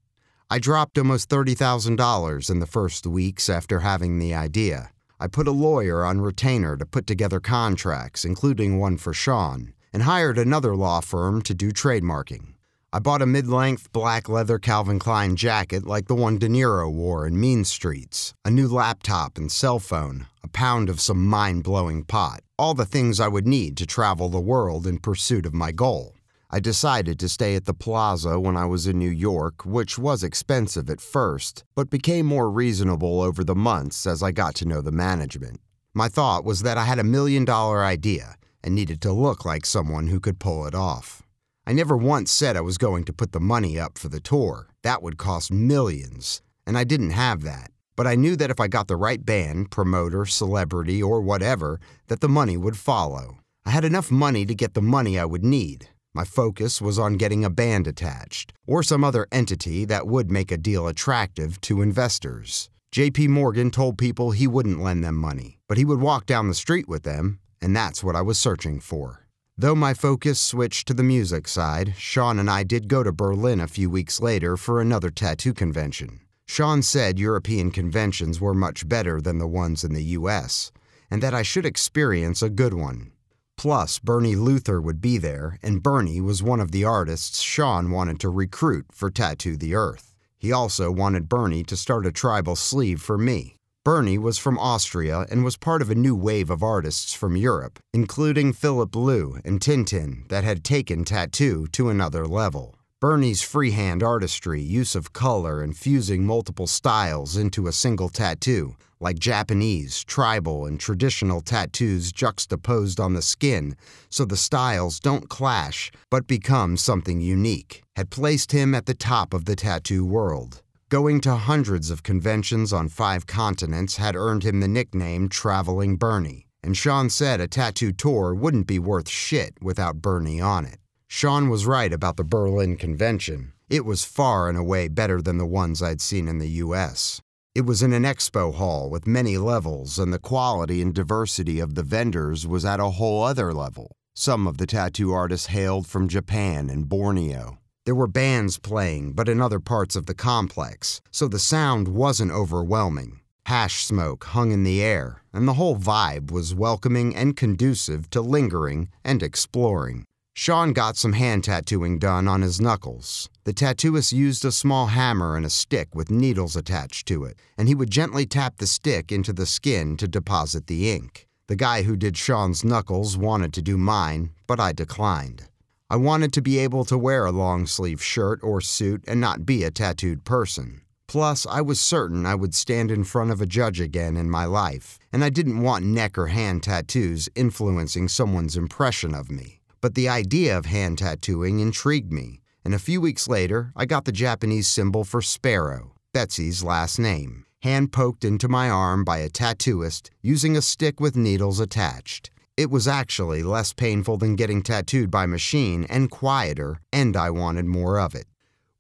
I 0.49 0.57
dropped 0.57 0.97
almost 0.97 1.29
$30,000 1.29 2.49
in 2.49 2.57
the 2.57 2.65
first 2.65 3.05
weeks 3.05 3.47
after 3.47 3.81
having 3.81 4.17
the 4.17 4.33
idea. 4.33 4.89
I 5.19 5.27
put 5.27 5.47
a 5.47 5.51
lawyer 5.51 6.03
on 6.03 6.21
retainer 6.21 6.77
to 6.77 6.85
put 6.85 7.05
together 7.05 7.39
contracts, 7.39 8.25
including 8.25 8.79
one 8.79 8.97
for 8.97 9.13
Sean, 9.13 9.73
and 9.93 10.01
hired 10.01 10.39
another 10.39 10.75
law 10.75 10.99
firm 10.99 11.43
to 11.43 11.53
do 11.53 11.69
trademarking. 11.69 12.55
I 12.93 12.99
bought 12.99 13.21
a 13.21 13.25
mid 13.25 13.47
length 13.47 13.91
black 13.91 14.29
leather 14.29 14.57
Calvin 14.57 14.97
Klein 14.97 15.35
jacket 15.35 15.85
like 15.85 16.07
the 16.07 16.15
one 16.15 16.37
De 16.37 16.47
Niro 16.47 16.89
wore 16.89 17.27
in 17.27 17.37
Mean 17.37 17.65
Streets, 17.65 18.33
a 18.45 18.49
new 18.49 18.65
laptop 18.69 19.37
and 19.37 19.51
cell 19.51 19.77
phone, 19.77 20.27
a 20.41 20.47
pound 20.47 20.87
of 20.87 21.01
some 21.01 21.27
mind 21.27 21.65
blowing 21.65 22.05
pot, 22.05 22.39
all 22.57 22.73
the 22.73 22.85
things 22.85 23.19
I 23.19 23.27
would 23.27 23.45
need 23.45 23.75
to 23.77 23.85
travel 23.85 24.29
the 24.29 24.39
world 24.39 24.87
in 24.87 24.99
pursuit 24.99 25.45
of 25.45 25.53
my 25.53 25.73
goal. 25.73 26.15
I 26.49 26.61
decided 26.61 27.19
to 27.19 27.27
stay 27.27 27.55
at 27.57 27.65
the 27.65 27.73
Plaza 27.73 28.39
when 28.39 28.55
I 28.55 28.63
was 28.63 28.87
in 28.87 28.97
New 28.97 29.09
York, 29.11 29.65
which 29.65 29.99
was 29.99 30.23
expensive 30.23 30.89
at 30.89 31.01
first, 31.01 31.65
but 31.75 31.89
became 31.89 32.25
more 32.25 32.49
reasonable 32.49 33.19
over 33.19 33.43
the 33.43 33.53
months 33.53 34.07
as 34.07 34.23
I 34.23 34.31
got 34.31 34.55
to 34.55 34.65
know 34.65 34.79
the 34.79 34.93
management. 34.93 35.59
My 35.93 36.07
thought 36.07 36.45
was 36.45 36.61
that 36.61 36.77
I 36.77 36.85
had 36.85 36.99
a 36.99 37.03
million 37.03 37.43
dollar 37.43 37.83
idea 37.83 38.37
and 38.63 38.73
needed 38.73 39.01
to 39.01 39.11
look 39.11 39.43
like 39.43 39.65
someone 39.65 40.07
who 40.07 40.21
could 40.21 40.39
pull 40.39 40.65
it 40.65 40.73
off. 40.73 41.26
I 41.67 41.73
never 41.73 41.97
once 41.97 42.31
said 42.31 42.55
I 42.55 42.61
was 42.61 42.77
going 42.77 43.03
to 43.03 43.11
put 43.11 43.33
the 43.33 43.41
money 43.41 43.77
up 43.77 43.97
for 43.97 44.07
the 44.07 44.21
tour. 44.21 44.69
That 44.83 45.03
would 45.03 45.17
cost 45.17 45.51
millions, 45.51 46.41
and 46.65 46.77
I 46.77 46.85
didn't 46.85 47.09
have 47.09 47.41
that. 47.41 47.71
But 47.97 48.07
I 48.07 48.15
knew 48.15 48.37
that 48.37 48.49
if 48.49 48.61
I 48.61 48.69
got 48.69 48.87
the 48.87 48.95
right 48.95 49.25
band, 49.25 49.69
promoter, 49.69 50.25
celebrity, 50.25 51.03
or 51.03 51.19
whatever, 51.19 51.81
that 52.07 52.21
the 52.21 52.29
money 52.29 52.55
would 52.55 52.77
follow. 52.77 53.39
I 53.65 53.71
had 53.71 53.83
enough 53.83 54.09
money 54.09 54.45
to 54.45 54.55
get 54.55 54.75
the 54.75 54.81
money 54.81 55.19
I 55.19 55.25
would 55.25 55.43
need. 55.43 55.89
My 56.13 56.23
focus 56.23 56.81
was 56.81 56.97
on 56.97 57.17
getting 57.17 57.43
a 57.43 57.49
band 57.49 57.85
attached, 57.85 58.53
or 58.65 58.81
some 58.81 59.03
other 59.03 59.27
entity 59.29 59.83
that 59.83 60.07
would 60.07 60.31
make 60.31 60.53
a 60.53 60.57
deal 60.57 60.87
attractive 60.87 61.59
to 61.67 61.81
investors. 61.81 62.69
JP 62.95 63.27
Morgan 63.27 63.71
told 63.71 63.97
people 63.97 64.31
he 64.31 64.47
wouldn't 64.47 64.79
lend 64.79 65.03
them 65.03 65.15
money, 65.15 65.59
but 65.67 65.77
he 65.77 65.83
would 65.83 65.99
walk 65.99 66.25
down 66.25 66.47
the 66.47 66.53
street 66.53 66.87
with 66.87 67.03
them, 67.03 67.39
and 67.61 67.75
that's 67.75 68.05
what 68.05 68.15
I 68.15 68.21
was 68.21 68.39
searching 68.39 68.79
for. 68.79 69.26
Though 69.59 69.73
my 69.73 69.95
focus 69.95 70.39
switched 70.39 70.87
to 70.87 70.93
the 70.93 71.01
music 71.01 71.47
side, 71.47 71.95
Sean 71.97 72.37
and 72.37 72.47
I 72.47 72.61
did 72.61 72.87
go 72.87 73.01
to 73.01 73.11
Berlin 73.11 73.59
a 73.59 73.67
few 73.67 73.89
weeks 73.89 74.21
later 74.21 74.55
for 74.55 74.79
another 74.79 75.09
tattoo 75.09 75.51
convention. 75.51 76.19
Sean 76.45 76.83
said 76.83 77.17
European 77.17 77.71
conventions 77.71 78.39
were 78.39 78.53
much 78.53 78.87
better 78.87 79.19
than 79.19 79.39
the 79.39 79.47
ones 79.47 79.83
in 79.83 79.95
the 79.95 80.03
US, 80.03 80.71
and 81.09 81.23
that 81.23 81.33
I 81.33 81.41
should 81.41 81.65
experience 81.65 82.43
a 82.43 82.51
good 82.51 82.75
one. 82.75 83.11
Plus, 83.57 83.97
Bernie 83.97 84.35
Luther 84.35 84.79
would 84.79 85.01
be 85.01 85.17
there, 85.17 85.57
and 85.63 85.81
Bernie 85.81 86.21
was 86.21 86.43
one 86.43 86.59
of 86.59 86.71
the 86.71 86.83
artists 86.83 87.41
Sean 87.41 87.89
wanted 87.89 88.19
to 88.19 88.29
recruit 88.29 88.85
for 88.91 89.09
Tattoo 89.09 89.57
the 89.57 89.73
Earth. 89.73 90.13
He 90.37 90.51
also 90.51 90.91
wanted 90.91 91.27
Bernie 91.27 91.63
to 91.63 91.75
start 91.75 92.05
a 92.05 92.11
tribal 92.11 92.55
sleeve 92.55 93.01
for 93.01 93.17
me. 93.17 93.56
Bernie 93.87 94.17
was 94.17 94.37
from 94.37 94.59
Austria 94.59 95.25
and 95.31 95.45
was 95.45 95.55
part 95.55 95.81
of 95.81 95.89
a 95.89 95.95
new 95.95 96.13
wave 96.13 96.49
of 96.49 96.61
artists 96.61 97.13
from 97.13 97.37
Europe, 97.37 97.79
including 97.93 98.51
Filip 98.51 98.93
Leu 98.93 99.37
and 99.45 99.61
Tintin, 99.61 100.27
that 100.27 100.43
had 100.43 100.61
taken 100.61 101.05
tattoo 101.05 101.67
to 101.71 101.87
another 101.87 102.27
level. 102.27 102.75
Bernie's 102.99 103.41
freehand 103.41 104.03
artistry, 104.03 104.61
use 104.61 104.93
of 104.93 105.13
color, 105.13 105.61
and 105.61 105.77
fusing 105.77 106.25
multiple 106.25 106.67
styles 106.67 107.37
into 107.37 107.65
a 107.65 107.71
single 107.71 108.09
tattoo, 108.09 108.75
like 108.99 109.19
Japanese, 109.19 110.03
tribal, 110.03 110.65
and 110.65 110.81
traditional 110.81 111.39
tattoos 111.39 112.11
juxtaposed 112.11 112.99
on 112.99 113.13
the 113.13 113.21
skin 113.21 113.73
so 114.09 114.25
the 114.25 114.35
styles 114.35 114.99
don't 114.99 115.29
clash 115.29 115.91
but 116.11 116.27
become 116.27 116.75
something 116.75 117.21
unique, 117.21 117.83
had 117.95 118.09
placed 118.09 118.51
him 118.51 118.75
at 118.75 118.85
the 118.85 118.93
top 118.93 119.33
of 119.33 119.45
the 119.45 119.55
tattoo 119.55 120.05
world. 120.05 120.61
Going 120.89 121.19
to 121.21 121.35
hundreds 121.35 121.91
of 121.91 122.01
conventions 122.01 122.71
on 122.71 122.87
five 122.87 123.27
continents 123.27 123.97
had 123.97 124.15
earned 124.15 124.43
him 124.43 124.61
the 124.61 124.69
nickname 124.69 125.27
Traveling 125.27 125.97
Bernie, 125.97 126.47
and 126.63 126.77
Sean 126.77 127.09
said 127.09 127.41
a 127.41 127.47
tattoo 127.49 127.91
tour 127.91 128.33
wouldn't 128.33 128.67
be 128.67 128.79
worth 128.79 129.09
shit 129.09 129.61
without 129.61 130.01
Bernie 130.01 130.39
on 130.39 130.63
it. 130.63 130.77
Sean 131.09 131.49
was 131.49 131.65
right 131.65 131.91
about 131.91 132.15
the 132.15 132.23
Berlin 132.23 132.77
convention. 132.77 133.51
It 133.69 133.83
was 133.83 134.05
far 134.05 134.47
and 134.47 134.57
away 134.57 134.87
better 134.87 135.21
than 135.21 135.37
the 135.37 135.45
ones 135.45 135.83
I'd 135.83 135.99
seen 135.99 136.25
in 136.25 136.37
the 136.37 136.63
US. 136.63 137.19
It 137.53 137.65
was 137.65 137.83
in 137.83 137.91
an 137.91 138.03
expo 138.03 138.53
hall 138.55 138.89
with 138.89 139.05
many 139.05 139.37
levels, 139.37 139.99
and 139.99 140.13
the 140.13 140.19
quality 140.19 140.81
and 140.81 140.95
diversity 140.95 141.59
of 141.59 141.75
the 141.75 141.83
vendors 141.83 142.47
was 142.47 142.63
at 142.63 142.79
a 142.79 142.91
whole 142.91 143.25
other 143.25 143.53
level. 143.53 143.91
Some 144.15 144.47
of 144.47 144.57
the 144.57 144.65
tattoo 144.65 145.11
artists 145.11 145.47
hailed 145.47 145.85
from 145.85 146.07
Japan 146.07 146.69
and 146.69 146.87
Borneo. 146.87 147.57
There 147.87 147.95
were 147.95 148.05
bands 148.05 148.57
playing, 148.57 149.13
but 149.13 149.29
in 149.29 149.39
other 149.39 149.61
parts 149.61 149.95
of 149.95 150.07
the 150.07 150.13
complex, 150.13 150.99
so 151.09 151.29
the 151.29 151.39
sound 151.39 151.87
wasn't 151.87 152.33
overwhelming. 152.33 153.21
Hash 153.45 153.85
smoke 153.85 154.25
hung 154.25 154.51
in 154.51 154.65
the 154.65 154.83
air, 154.83 155.21
and 155.31 155.47
the 155.47 155.53
whole 155.53 155.77
vibe 155.77 156.29
was 156.29 156.53
welcoming 156.53 157.15
and 157.15 157.37
conducive 157.37 158.09
to 158.09 158.19
lingering 158.19 158.89
and 159.05 159.23
exploring. 159.23 160.03
Sean 160.35 160.73
got 160.73 160.97
some 160.97 161.13
hand 161.13 161.45
tattooing 161.45 161.97
done 161.97 162.27
on 162.27 162.41
his 162.41 162.59
knuckles. 162.59 163.29
The 163.45 163.53
tattooist 163.53 164.11
used 164.11 164.43
a 164.43 164.51
small 164.51 164.87
hammer 164.87 165.37
and 165.37 165.45
a 165.45 165.49
stick 165.49 165.95
with 165.95 166.11
needles 166.11 166.57
attached 166.57 167.07
to 167.07 167.23
it, 167.23 167.39
and 167.57 167.69
he 167.69 167.75
would 167.75 167.89
gently 167.89 168.25
tap 168.25 168.57
the 168.57 168.67
stick 168.67 169.13
into 169.13 169.31
the 169.31 169.45
skin 169.45 169.95
to 169.95 170.09
deposit 170.09 170.67
the 170.67 170.91
ink. 170.91 171.25
The 171.47 171.55
guy 171.55 171.83
who 171.83 171.95
did 171.95 172.17
Sean's 172.17 172.65
knuckles 172.65 173.15
wanted 173.15 173.53
to 173.53 173.61
do 173.61 173.77
mine, 173.77 174.31
but 174.45 174.59
I 174.59 174.73
declined. 174.73 175.45
I 175.89 175.95
wanted 175.95 176.33
to 176.33 176.41
be 176.41 176.57
able 176.59 176.83
to 176.83 176.97
wear 176.97 177.25
a 177.25 177.31
long 177.31 177.65
sleeve 177.65 178.03
shirt 178.03 178.41
or 178.43 178.59
suit 178.59 179.05
and 179.07 179.21
not 179.21 179.45
be 179.45 179.63
a 179.63 179.71
tattooed 179.71 180.25
person. 180.25 180.81
Plus, 181.07 181.45
I 181.45 181.61
was 181.61 181.79
certain 181.79 182.25
I 182.25 182.35
would 182.35 182.53
stand 182.53 182.91
in 182.91 183.05
front 183.05 183.31
of 183.31 183.39
a 183.39 183.45
judge 183.45 183.79
again 183.79 184.17
in 184.17 184.29
my 184.29 184.43
life, 184.43 184.99
and 185.13 185.23
I 185.23 185.29
didn't 185.29 185.61
want 185.61 185.85
neck 185.85 186.17
or 186.17 186.27
hand 186.27 186.63
tattoos 186.63 187.29
influencing 187.35 188.09
someone's 188.09 188.57
impression 188.57 189.15
of 189.15 189.31
me. 189.31 189.61
But 189.79 189.95
the 189.95 190.09
idea 190.09 190.57
of 190.57 190.65
hand 190.65 190.97
tattooing 190.97 191.61
intrigued 191.61 192.11
me, 192.11 192.41
and 192.65 192.73
a 192.73 192.79
few 192.79 192.99
weeks 192.99 193.29
later, 193.29 193.71
I 193.73 193.85
got 193.85 194.03
the 194.03 194.11
Japanese 194.11 194.67
symbol 194.67 195.05
for 195.05 195.21
sparrow, 195.21 195.93
Betsy's 196.13 196.65
last 196.65 196.99
name, 196.99 197.45
hand 197.61 197.93
poked 197.93 198.25
into 198.25 198.49
my 198.49 198.69
arm 198.69 199.05
by 199.05 199.19
a 199.19 199.29
tattooist 199.29 200.09
using 200.21 200.57
a 200.57 200.61
stick 200.61 200.99
with 200.99 201.15
needles 201.15 201.61
attached. 201.61 202.29
It 202.57 202.71
was 202.71 202.87
actually 202.87 203.43
less 203.43 203.71
painful 203.71 204.17
than 204.17 204.35
getting 204.35 204.63
tattooed 204.63 205.11
by 205.11 205.27
machine 205.27 205.85
and 205.91 206.09
quieter, 206.09 206.81
and 206.91 207.15
I 207.15 207.29
wanted 207.29 207.65
more 207.65 207.99
of 207.99 208.15
it. 208.15 208.25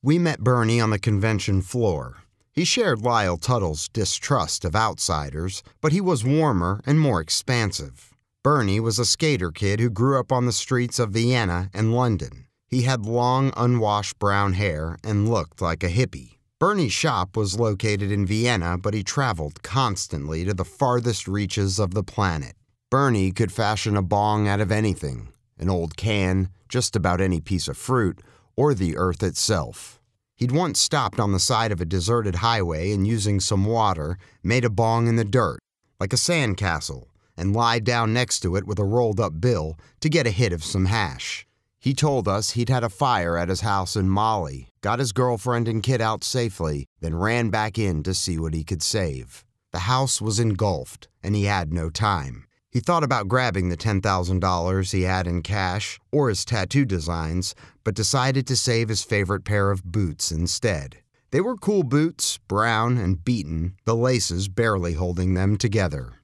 We 0.01 0.17
met 0.17 0.43
Bernie 0.43 0.81
on 0.81 0.89
the 0.89 0.97
convention 0.97 1.61
floor. 1.61 2.17
He 2.51 2.65
shared 2.65 3.03
Lyle 3.03 3.37
Tuttle's 3.37 3.87
distrust 3.89 4.65
of 4.65 4.75
outsiders, 4.75 5.61
but 5.79 5.91
he 5.91 6.01
was 6.01 6.25
warmer 6.25 6.81
and 6.87 6.99
more 6.99 7.21
expansive. 7.21 8.15
Bernie 8.43 8.79
was 8.79 8.97
a 8.97 9.05
skater 9.05 9.51
kid 9.51 9.79
who 9.79 9.91
grew 9.91 10.19
up 10.19 10.31
on 10.31 10.47
the 10.47 10.51
streets 10.51 10.97
of 10.97 11.11
Vienna 11.11 11.69
and 11.71 11.93
London. 11.93 12.47
He 12.67 12.81
had 12.81 13.05
long, 13.05 13.53
unwashed 13.55 14.17
brown 14.17 14.53
hair 14.53 14.97
and 15.03 15.29
looked 15.29 15.61
like 15.61 15.83
a 15.83 15.89
hippie. 15.89 16.37
Bernie's 16.57 16.93
shop 16.93 17.37
was 17.37 17.59
located 17.59 18.11
in 18.11 18.25
Vienna, 18.25 18.75
but 18.79 18.95
he 18.95 19.03
traveled 19.03 19.61
constantly 19.61 20.43
to 20.45 20.55
the 20.55 20.65
farthest 20.65 21.27
reaches 21.27 21.77
of 21.77 21.93
the 21.93 22.03
planet. 22.03 22.55
Bernie 22.89 23.33
could 23.33 23.51
fashion 23.51 23.97
a 23.97 24.01
bong 24.01 24.47
out 24.47 24.61
of 24.61 24.71
anything 24.71 25.27
an 25.59 25.69
old 25.69 25.97
can, 25.97 26.49
just 26.69 26.95
about 26.95 27.19
any 27.19 27.41
piece 27.41 27.67
of 27.67 27.75
fruit, 27.75 28.21
or 28.55 28.73
the 28.73 28.95
earth 28.95 29.23
itself. 29.23 29.99
He'd 30.35 30.51
once 30.51 30.79
stopped 30.79 31.19
on 31.19 31.31
the 31.31 31.39
side 31.39 31.71
of 31.71 31.81
a 31.81 31.85
deserted 31.85 32.35
highway 32.35 32.91
and, 32.91 33.07
using 33.07 33.39
some 33.39 33.65
water, 33.65 34.17
made 34.43 34.63
a 34.63 34.69
bong 34.69 35.07
in 35.07 35.15
the 35.15 35.25
dirt, 35.25 35.59
like 35.99 36.13
a 36.13 36.17
sandcastle, 36.17 37.07
and 37.35 37.55
lied 37.55 37.83
down 37.83 38.13
next 38.13 38.39
to 38.41 38.55
it 38.55 38.65
with 38.65 38.77
a 38.77 38.85
rolled 38.85 39.19
up 39.19 39.41
bill 39.41 39.77
to 39.99 40.09
get 40.09 40.27
a 40.27 40.31
hit 40.31 40.53
of 40.53 40.63
some 40.63 40.85
hash. 40.85 41.45
He 41.79 41.93
told 41.93 42.27
us 42.27 42.51
he'd 42.51 42.69
had 42.69 42.83
a 42.83 42.89
fire 42.89 43.35
at 43.35 43.49
his 43.49 43.61
house 43.61 43.95
in 43.95 44.07
Mali, 44.07 44.69
got 44.81 44.99
his 44.99 45.11
girlfriend 45.11 45.67
and 45.67 45.83
kid 45.83 46.01
out 46.01 46.23
safely, 46.23 46.85
then 47.01 47.15
ran 47.15 47.49
back 47.49 47.77
in 47.77 48.03
to 48.03 48.13
see 48.13 48.37
what 48.37 48.53
he 48.53 48.63
could 48.63 48.83
save. 48.83 49.43
The 49.71 49.79
house 49.79 50.21
was 50.21 50.39
engulfed, 50.39 51.07
and 51.23 51.35
he 51.35 51.45
had 51.45 51.73
no 51.73 51.89
time. 51.89 52.46
He 52.77 52.81
thought 52.81 53.03
about 53.03 53.27
grabbing 53.27 53.69
the 53.69 53.75
$10,000 53.75 54.91
he 54.91 55.01
had 55.01 55.25
in 55.25 55.41
cash 55.41 55.99
or 56.11 56.29
his 56.29 56.45
tattoo 56.45 56.85
designs, 56.85 57.55
but 57.83 57.95
decided 57.95 58.45
to 58.45 58.55
save 58.55 58.89
his 58.89 59.01
favorite 59.01 59.43
pair 59.43 59.71
of 59.71 59.83
boots 59.83 60.31
instead. 60.31 60.97
They 61.31 61.41
were 61.41 61.55
cool 61.55 61.81
boots, 61.81 62.37
brown 62.47 62.99
and 62.99 63.25
beaten, 63.25 63.77
the 63.85 63.95
laces 63.95 64.47
barely 64.47 64.93
holding 64.93 65.33
them 65.33 65.57
together. 65.57 66.17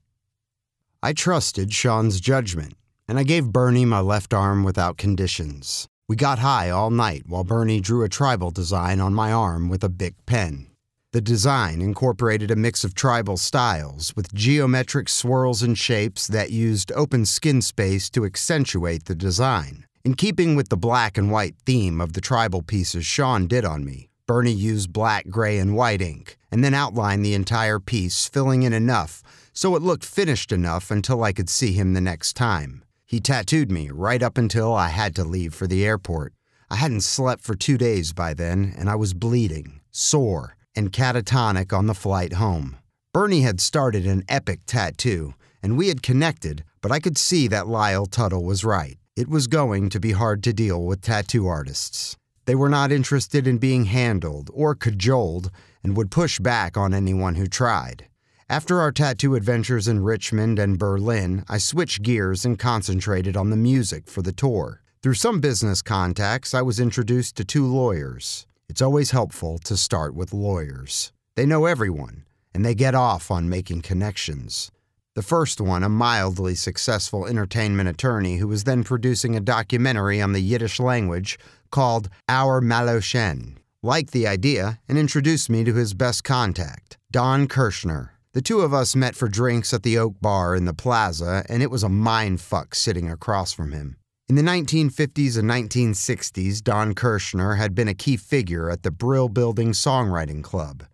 I 1.01 1.13
trusted 1.13 1.73
Sean's 1.73 2.21
judgment, 2.21 2.75
and 3.07 3.17
I 3.17 3.23
gave 3.23 3.51
Bernie 3.51 3.85
my 3.85 4.01
left 4.01 4.31
arm 4.31 4.63
without 4.63 4.95
conditions. 4.95 5.87
We 6.07 6.15
got 6.15 6.37
high 6.37 6.69
all 6.69 6.91
night 6.91 7.23
while 7.25 7.43
Bernie 7.43 7.81
drew 7.81 8.03
a 8.03 8.09
tribal 8.09 8.51
design 8.51 8.99
on 8.99 9.15
my 9.15 9.31
arm 9.31 9.69
with 9.69 9.83
a 9.83 9.89
Bic 9.89 10.13
pen. 10.27 10.67
The 11.13 11.21
design 11.21 11.81
incorporated 11.81 12.51
a 12.51 12.55
mix 12.55 12.83
of 12.83 12.95
tribal 12.95 13.37
styles 13.37 14.15
with 14.15 14.33
geometric 14.33 15.07
swirls 15.07 15.61
and 15.61 15.77
shapes 15.77 16.27
that 16.27 16.51
used 16.51 16.91
open 16.91 17.25
skin 17.25 17.61
space 17.61 18.09
to 18.09 18.25
accentuate 18.25 19.05
the 19.05 19.15
design. 19.15 19.85
In 20.03 20.15
keeping 20.15 20.55
with 20.55 20.69
the 20.69 20.75
black 20.75 21.17
and 21.17 21.31
white 21.31 21.55
theme 21.65 22.01
of 22.01 22.13
the 22.13 22.21
tribal 22.21 22.63
pieces 22.63 23.05
Sean 23.05 23.47
did 23.47 23.63
on 23.63 23.85
me, 23.85 24.09
Bernie 24.25 24.51
used 24.51 24.91
black, 24.91 25.29
gray, 25.29 25.59
and 25.59 25.75
white 25.75 26.01
ink, 26.01 26.37
and 26.51 26.63
then 26.63 26.73
outlined 26.73 27.23
the 27.23 27.35
entire 27.35 27.79
piece, 27.79 28.27
filling 28.27 28.63
in 28.63 28.73
enough 28.73 29.21
so 29.53 29.75
it 29.75 29.83
looked 29.83 30.03
finished 30.03 30.51
enough 30.51 30.89
until 30.89 31.23
I 31.23 31.31
could 31.31 31.49
see 31.49 31.73
him 31.73 31.93
the 31.93 32.01
next 32.01 32.33
time. 32.33 32.83
He 33.05 33.19
tattooed 33.19 33.71
me 33.71 33.91
right 33.91 34.23
up 34.23 34.37
until 34.37 34.73
I 34.73 34.87
had 34.87 35.15
to 35.15 35.23
leave 35.23 35.53
for 35.53 35.67
the 35.67 35.85
airport. 35.85 36.33
I 36.71 36.77
hadn't 36.77 37.01
slept 37.01 37.43
for 37.43 37.53
two 37.53 37.77
days 37.77 38.13
by 38.13 38.33
then, 38.33 38.73
and 38.75 38.89
I 38.89 38.95
was 38.95 39.13
bleeding, 39.13 39.81
sore, 39.91 40.57
and 40.75 40.91
catatonic 40.91 41.71
on 41.71 41.87
the 41.87 41.93
flight 41.93 42.33
home. 42.33 42.77
Bernie 43.13 43.41
had 43.41 43.61
started 43.61 44.05
an 44.05 44.23
epic 44.27 44.61
tattoo, 44.65 45.33
and 45.61 45.77
we 45.77 45.87
had 45.87 46.03
connected, 46.03 46.63
but 46.81 46.91
I 46.91 46.99
could 46.99 47.17
see 47.17 47.47
that 47.47 47.67
Lyle 47.67 48.05
Tuttle 48.05 48.43
was 48.43 48.65
right. 48.65 48.97
It 49.15 49.29
was 49.29 49.47
going 49.47 49.89
to 49.89 49.99
be 49.99 50.13
hard 50.13 50.43
to 50.43 50.53
deal 50.53 50.83
with 50.83 51.01
tattoo 51.01 51.47
artists. 51.47 52.17
They 52.45 52.55
were 52.55 52.69
not 52.69 52.91
interested 52.91 53.47
in 53.47 53.57
being 53.57 53.85
handled 53.85 54.49
or 54.53 54.75
cajoled 54.75 55.51
and 55.83 55.95
would 55.95 56.11
push 56.11 56.39
back 56.39 56.75
on 56.75 56.93
anyone 56.93 57.35
who 57.35 57.47
tried. 57.47 58.07
After 58.49 58.81
our 58.81 58.91
tattoo 58.91 59.35
adventures 59.35 59.87
in 59.87 60.03
Richmond 60.03 60.59
and 60.59 60.77
Berlin, 60.77 61.45
I 61.47 61.57
switched 61.59 62.01
gears 62.01 62.43
and 62.43 62.59
concentrated 62.59 63.37
on 63.37 63.49
the 63.49 63.55
music 63.55 64.07
for 64.07 64.21
the 64.21 64.33
tour. 64.33 64.81
Through 65.01 65.13
some 65.13 65.39
business 65.39 65.81
contacts, 65.81 66.53
I 66.53 66.61
was 66.61 66.79
introduced 66.79 67.35
to 67.37 67.45
two 67.45 67.65
lawyers. 67.65 68.45
It's 68.69 68.81
always 68.81 69.11
helpful 69.11 69.59
to 69.59 69.77
start 69.77 70.15
with 70.15 70.33
lawyers. 70.33 71.11
They 71.35 71.45
know 71.45 71.65
everyone, 71.65 72.23
and 72.53 72.65
they 72.65 72.75
get 72.75 72.95
off 72.95 73.29
on 73.29 73.49
making 73.49 73.81
connections. 73.81 74.71
The 75.15 75.21
first 75.21 75.61
one, 75.61 75.83
a 75.83 75.89
mildly 75.89 76.55
successful 76.55 77.27
entertainment 77.27 77.87
attorney 77.87 78.37
who 78.37 78.47
was 78.47 78.63
then 78.63 78.83
producing 78.83 79.35
a 79.35 79.39
documentary 79.39 80.21
on 80.21 80.33
the 80.33 80.41
Yiddish 80.41 80.79
language 80.79 81.37
called 81.69 82.09
Our 82.27 82.61
Maloshen, 82.61 83.57
liked 83.83 84.11
the 84.11 84.25
idea 84.25 84.79
and 84.89 84.97
introduced 84.97 85.51
me 85.51 85.63
to 85.65 85.73
his 85.73 85.93
best 85.93 86.23
contact, 86.23 86.97
Don 87.11 87.47
Kirshner. 87.47 88.09
The 88.33 88.41
two 88.41 88.61
of 88.61 88.73
us 88.73 88.95
met 88.95 89.15
for 89.15 89.27
drinks 89.27 89.71
at 89.71 89.83
the 89.83 89.99
Oak 89.99 90.15
Bar 90.19 90.55
in 90.55 90.65
the 90.65 90.73
plaza, 90.73 91.45
and 91.47 91.61
it 91.61 91.69
was 91.69 91.83
a 91.83 91.89
mind 91.89 92.41
fuck 92.41 92.73
sitting 92.73 93.11
across 93.11 93.53
from 93.53 93.71
him. 93.71 93.97
In 94.29 94.35
the 94.35 94.41
1950s 94.41 95.37
and 95.37 95.49
1960s, 95.49 96.63
Don 96.63 96.95
Kirshner 96.95 97.57
had 97.57 97.75
been 97.75 97.89
a 97.89 97.93
key 97.93 98.15
figure 98.15 98.69
at 98.69 98.83
the 98.83 98.89
Brill 98.89 99.27
Building 99.27 99.73
Songwriting 99.73 100.41
Club. 100.41 100.85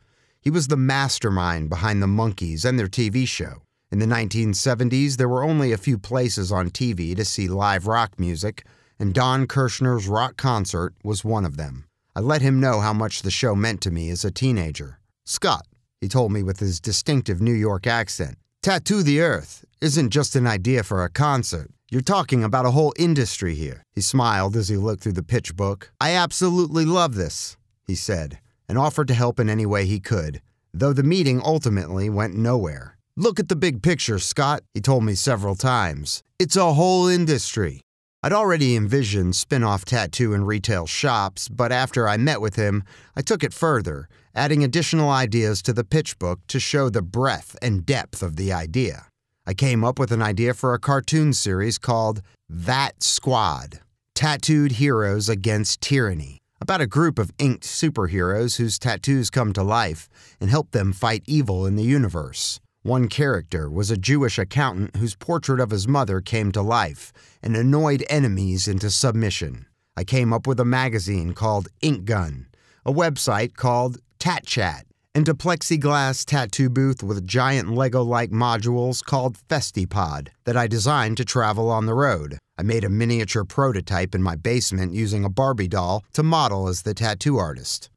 He 0.42 0.50
was 0.50 0.68
the 0.68 0.76
mastermind 0.76 1.70
behind 1.70 2.02
the 2.02 2.08
Monkees 2.08 2.66
and 2.66 2.80
their 2.80 2.88
TV 2.88 3.28
show. 3.28 3.62
In 3.92 4.00
the 4.00 4.08
1970s, 4.08 5.18
there 5.18 5.30
were 5.30 5.44
only 5.44 5.72
a 5.72 5.78
few 5.78 6.00
places 6.00 6.52
on 6.52 6.72
TV 6.72 7.16
to 7.16 7.24
see 7.24 7.48
live 7.48 7.86
rock 7.86 8.20
music, 8.20 8.66
and 8.98 9.14
Don 9.14 9.46
Kirshner's 9.46 10.08
rock 10.08 10.36
concert 10.36 10.96
was 11.04 11.24
one 11.24 11.46
of 11.46 11.56
them. 11.56 11.86
I 12.16 12.22
let 12.22 12.42
him 12.42 12.60
know 12.60 12.80
how 12.80 12.94
much 12.94 13.22
the 13.22 13.30
show 13.30 13.54
meant 13.54 13.82
to 13.82 13.92
me 13.92 14.10
as 14.10 14.26
a 14.26 14.32
teenager. 14.32 15.02
Scott, 15.28 15.68
he 16.02 16.08
told 16.08 16.32
me 16.32 16.42
with 16.42 16.60
his 16.60 16.80
distinctive 16.80 17.42
New 17.42 17.54
York 17.54 17.86
accent, 17.86 18.40
Tattoo 18.64 19.04
the 19.04 19.22
Earth 19.22 19.64
isn't 19.82 20.10
just 20.10 20.36
an 20.36 20.48
idea 20.48 20.82
for 20.82 21.04
a 21.04 21.12
concert. 21.12 21.70
You're 21.92 22.02
talking 22.02 22.44
about 22.44 22.68
a 22.68 22.72
whole 22.72 22.94
industry 23.00 23.56
here. 23.56 23.84
He 23.96 24.02
smiled 24.02 24.56
as 24.56 24.70
he 24.70 24.78
looked 24.78 25.02
through 25.02 25.14
the 25.14 25.24
pitch 25.24 25.56
book. 25.56 25.92
I 26.00 26.12
absolutely 26.12 26.86
love 26.86 27.16
this, 27.16 27.58
he 27.88 27.96
said, 27.96 28.40
and 28.68 28.78
offered 28.78 29.08
to 29.08 29.16
help 29.16 29.40
in 29.40 29.50
any 29.50 29.66
way 29.66 29.88
he 29.88 30.00
could, 30.00 30.40
though 30.72 30.94
the 30.94 31.02
meeting 31.02 31.42
ultimately 31.44 32.08
went 32.08 32.36
nowhere. 32.36 32.96
Look 33.18 33.40
at 33.40 33.50
the 33.50 33.56
big 33.56 33.82
picture, 33.82 34.20
Scott, 34.20 34.62
he 34.76 34.82
told 34.82 35.04
me 35.04 35.16
several 35.16 35.56
times. 35.56 36.22
It's 36.38 36.56
a 36.56 36.74
whole 36.74 37.08
industry. 37.08 37.82
I'd 38.22 38.34
already 38.34 38.76
envisioned 38.76 39.36
spin 39.36 39.64
off 39.64 39.84
tattoo 39.84 40.36
and 40.36 40.46
retail 40.46 40.86
shops, 40.86 41.50
but 41.50 41.72
after 41.72 42.08
I 42.08 42.18
met 42.18 42.40
with 42.40 42.56
him, 42.56 42.84
I 43.16 43.24
took 43.24 43.44
it 43.44 43.52
further, 43.52 44.08
adding 44.36 44.64
additional 44.64 45.10
ideas 45.10 45.64
to 45.64 45.74
the 45.74 45.84
pitch 45.84 46.20
book 46.20 46.42
to 46.50 46.60
show 46.60 46.92
the 46.92 47.02
breadth 47.02 47.58
and 47.64 47.84
depth 47.84 48.22
of 48.22 48.36
the 48.36 48.54
idea. 48.54 49.09
I 49.50 49.56
came 49.56 49.84
up 49.84 49.98
with 49.98 50.12
an 50.12 50.22
idea 50.22 50.54
for 50.54 50.76
a 50.76 50.80
cartoon 50.80 51.34
series 51.34 51.80
called 51.80 52.22
That 52.48 53.02
Squad 53.02 53.80
Tattooed 54.14 54.74
Heroes 54.74 55.28
Against 55.28 55.82
Tyranny, 55.82 56.38
about 56.62 56.82
a 56.82 56.86
group 56.86 57.18
of 57.18 57.32
inked 57.40 57.64
superheroes 57.64 58.58
whose 58.58 58.78
tattoos 58.78 59.32
come 59.32 59.52
to 59.54 59.64
life 59.64 60.08
and 60.40 60.52
help 60.52 60.70
them 60.70 60.94
fight 60.94 61.24
evil 61.26 61.66
in 61.66 61.78
the 61.78 61.84
universe. 61.84 62.60
One 62.84 63.08
character 63.08 63.72
was 63.72 63.90
a 63.90 63.98
Jewish 63.98 64.38
accountant 64.38 64.98
whose 64.98 65.16
portrait 65.16 65.60
of 65.60 65.72
his 65.72 65.88
mother 65.88 66.22
came 66.22 66.52
to 66.52 66.62
life 66.62 67.12
and 67.42 67.58
annoyed 67.58 68.06
enemies 68.08 68.68
into 68.68 68.92
submission. 68.92 69.66
I 69.98 70.04
came 70.04 70.32
up 70.32 70.46
with 70.46 70.60
a 70.60 70.64
magazine 70.64 71.34
called 71.34 71.70
Ink 71.82 72.06
Gun, 72.06 72.46
a 72.86 72.94
website 72.94 73.56
called 73.56 73.98
Tat 74.20 74.46
Chat, 74.46 74.86
a 75.28 75.34
plexiglass 75.34 76.24
tattoo 76.24 76.70
booth 76.70 77.02
with 77.02 77.26
giant 77.26 77.72
Lego 77.72 78.04
like 78.04 78.30
modules 78.30 79.04
called 79.04 79.38
Festipod 79.50 80.30
that 80.46 80.56
I 80.56 80.68
designed 80.68 81.18
to 81.18 81.26
travel 81.26 81.72
on 81.72 81.88
the 81.88 81.96
road. 81.96 82.38
I 82.60 82.62
made 82.62 82.84
a 82.84 82.90
miniature 82.90 83.44
prototype 83.44 84.14
in 84.14 84.22
my 84.22 84.36
basement 84.36 84.94
using 84.94 85.26
a 85.26 85.30
Barbie 85.30 85.68
doll 85.68 86.04
to 86.14 86.22
model 86.22 86.68
as 86.68 86.84
the 86.84 86.94
tattoo 86.94 87.38
artist. 87.38 87.90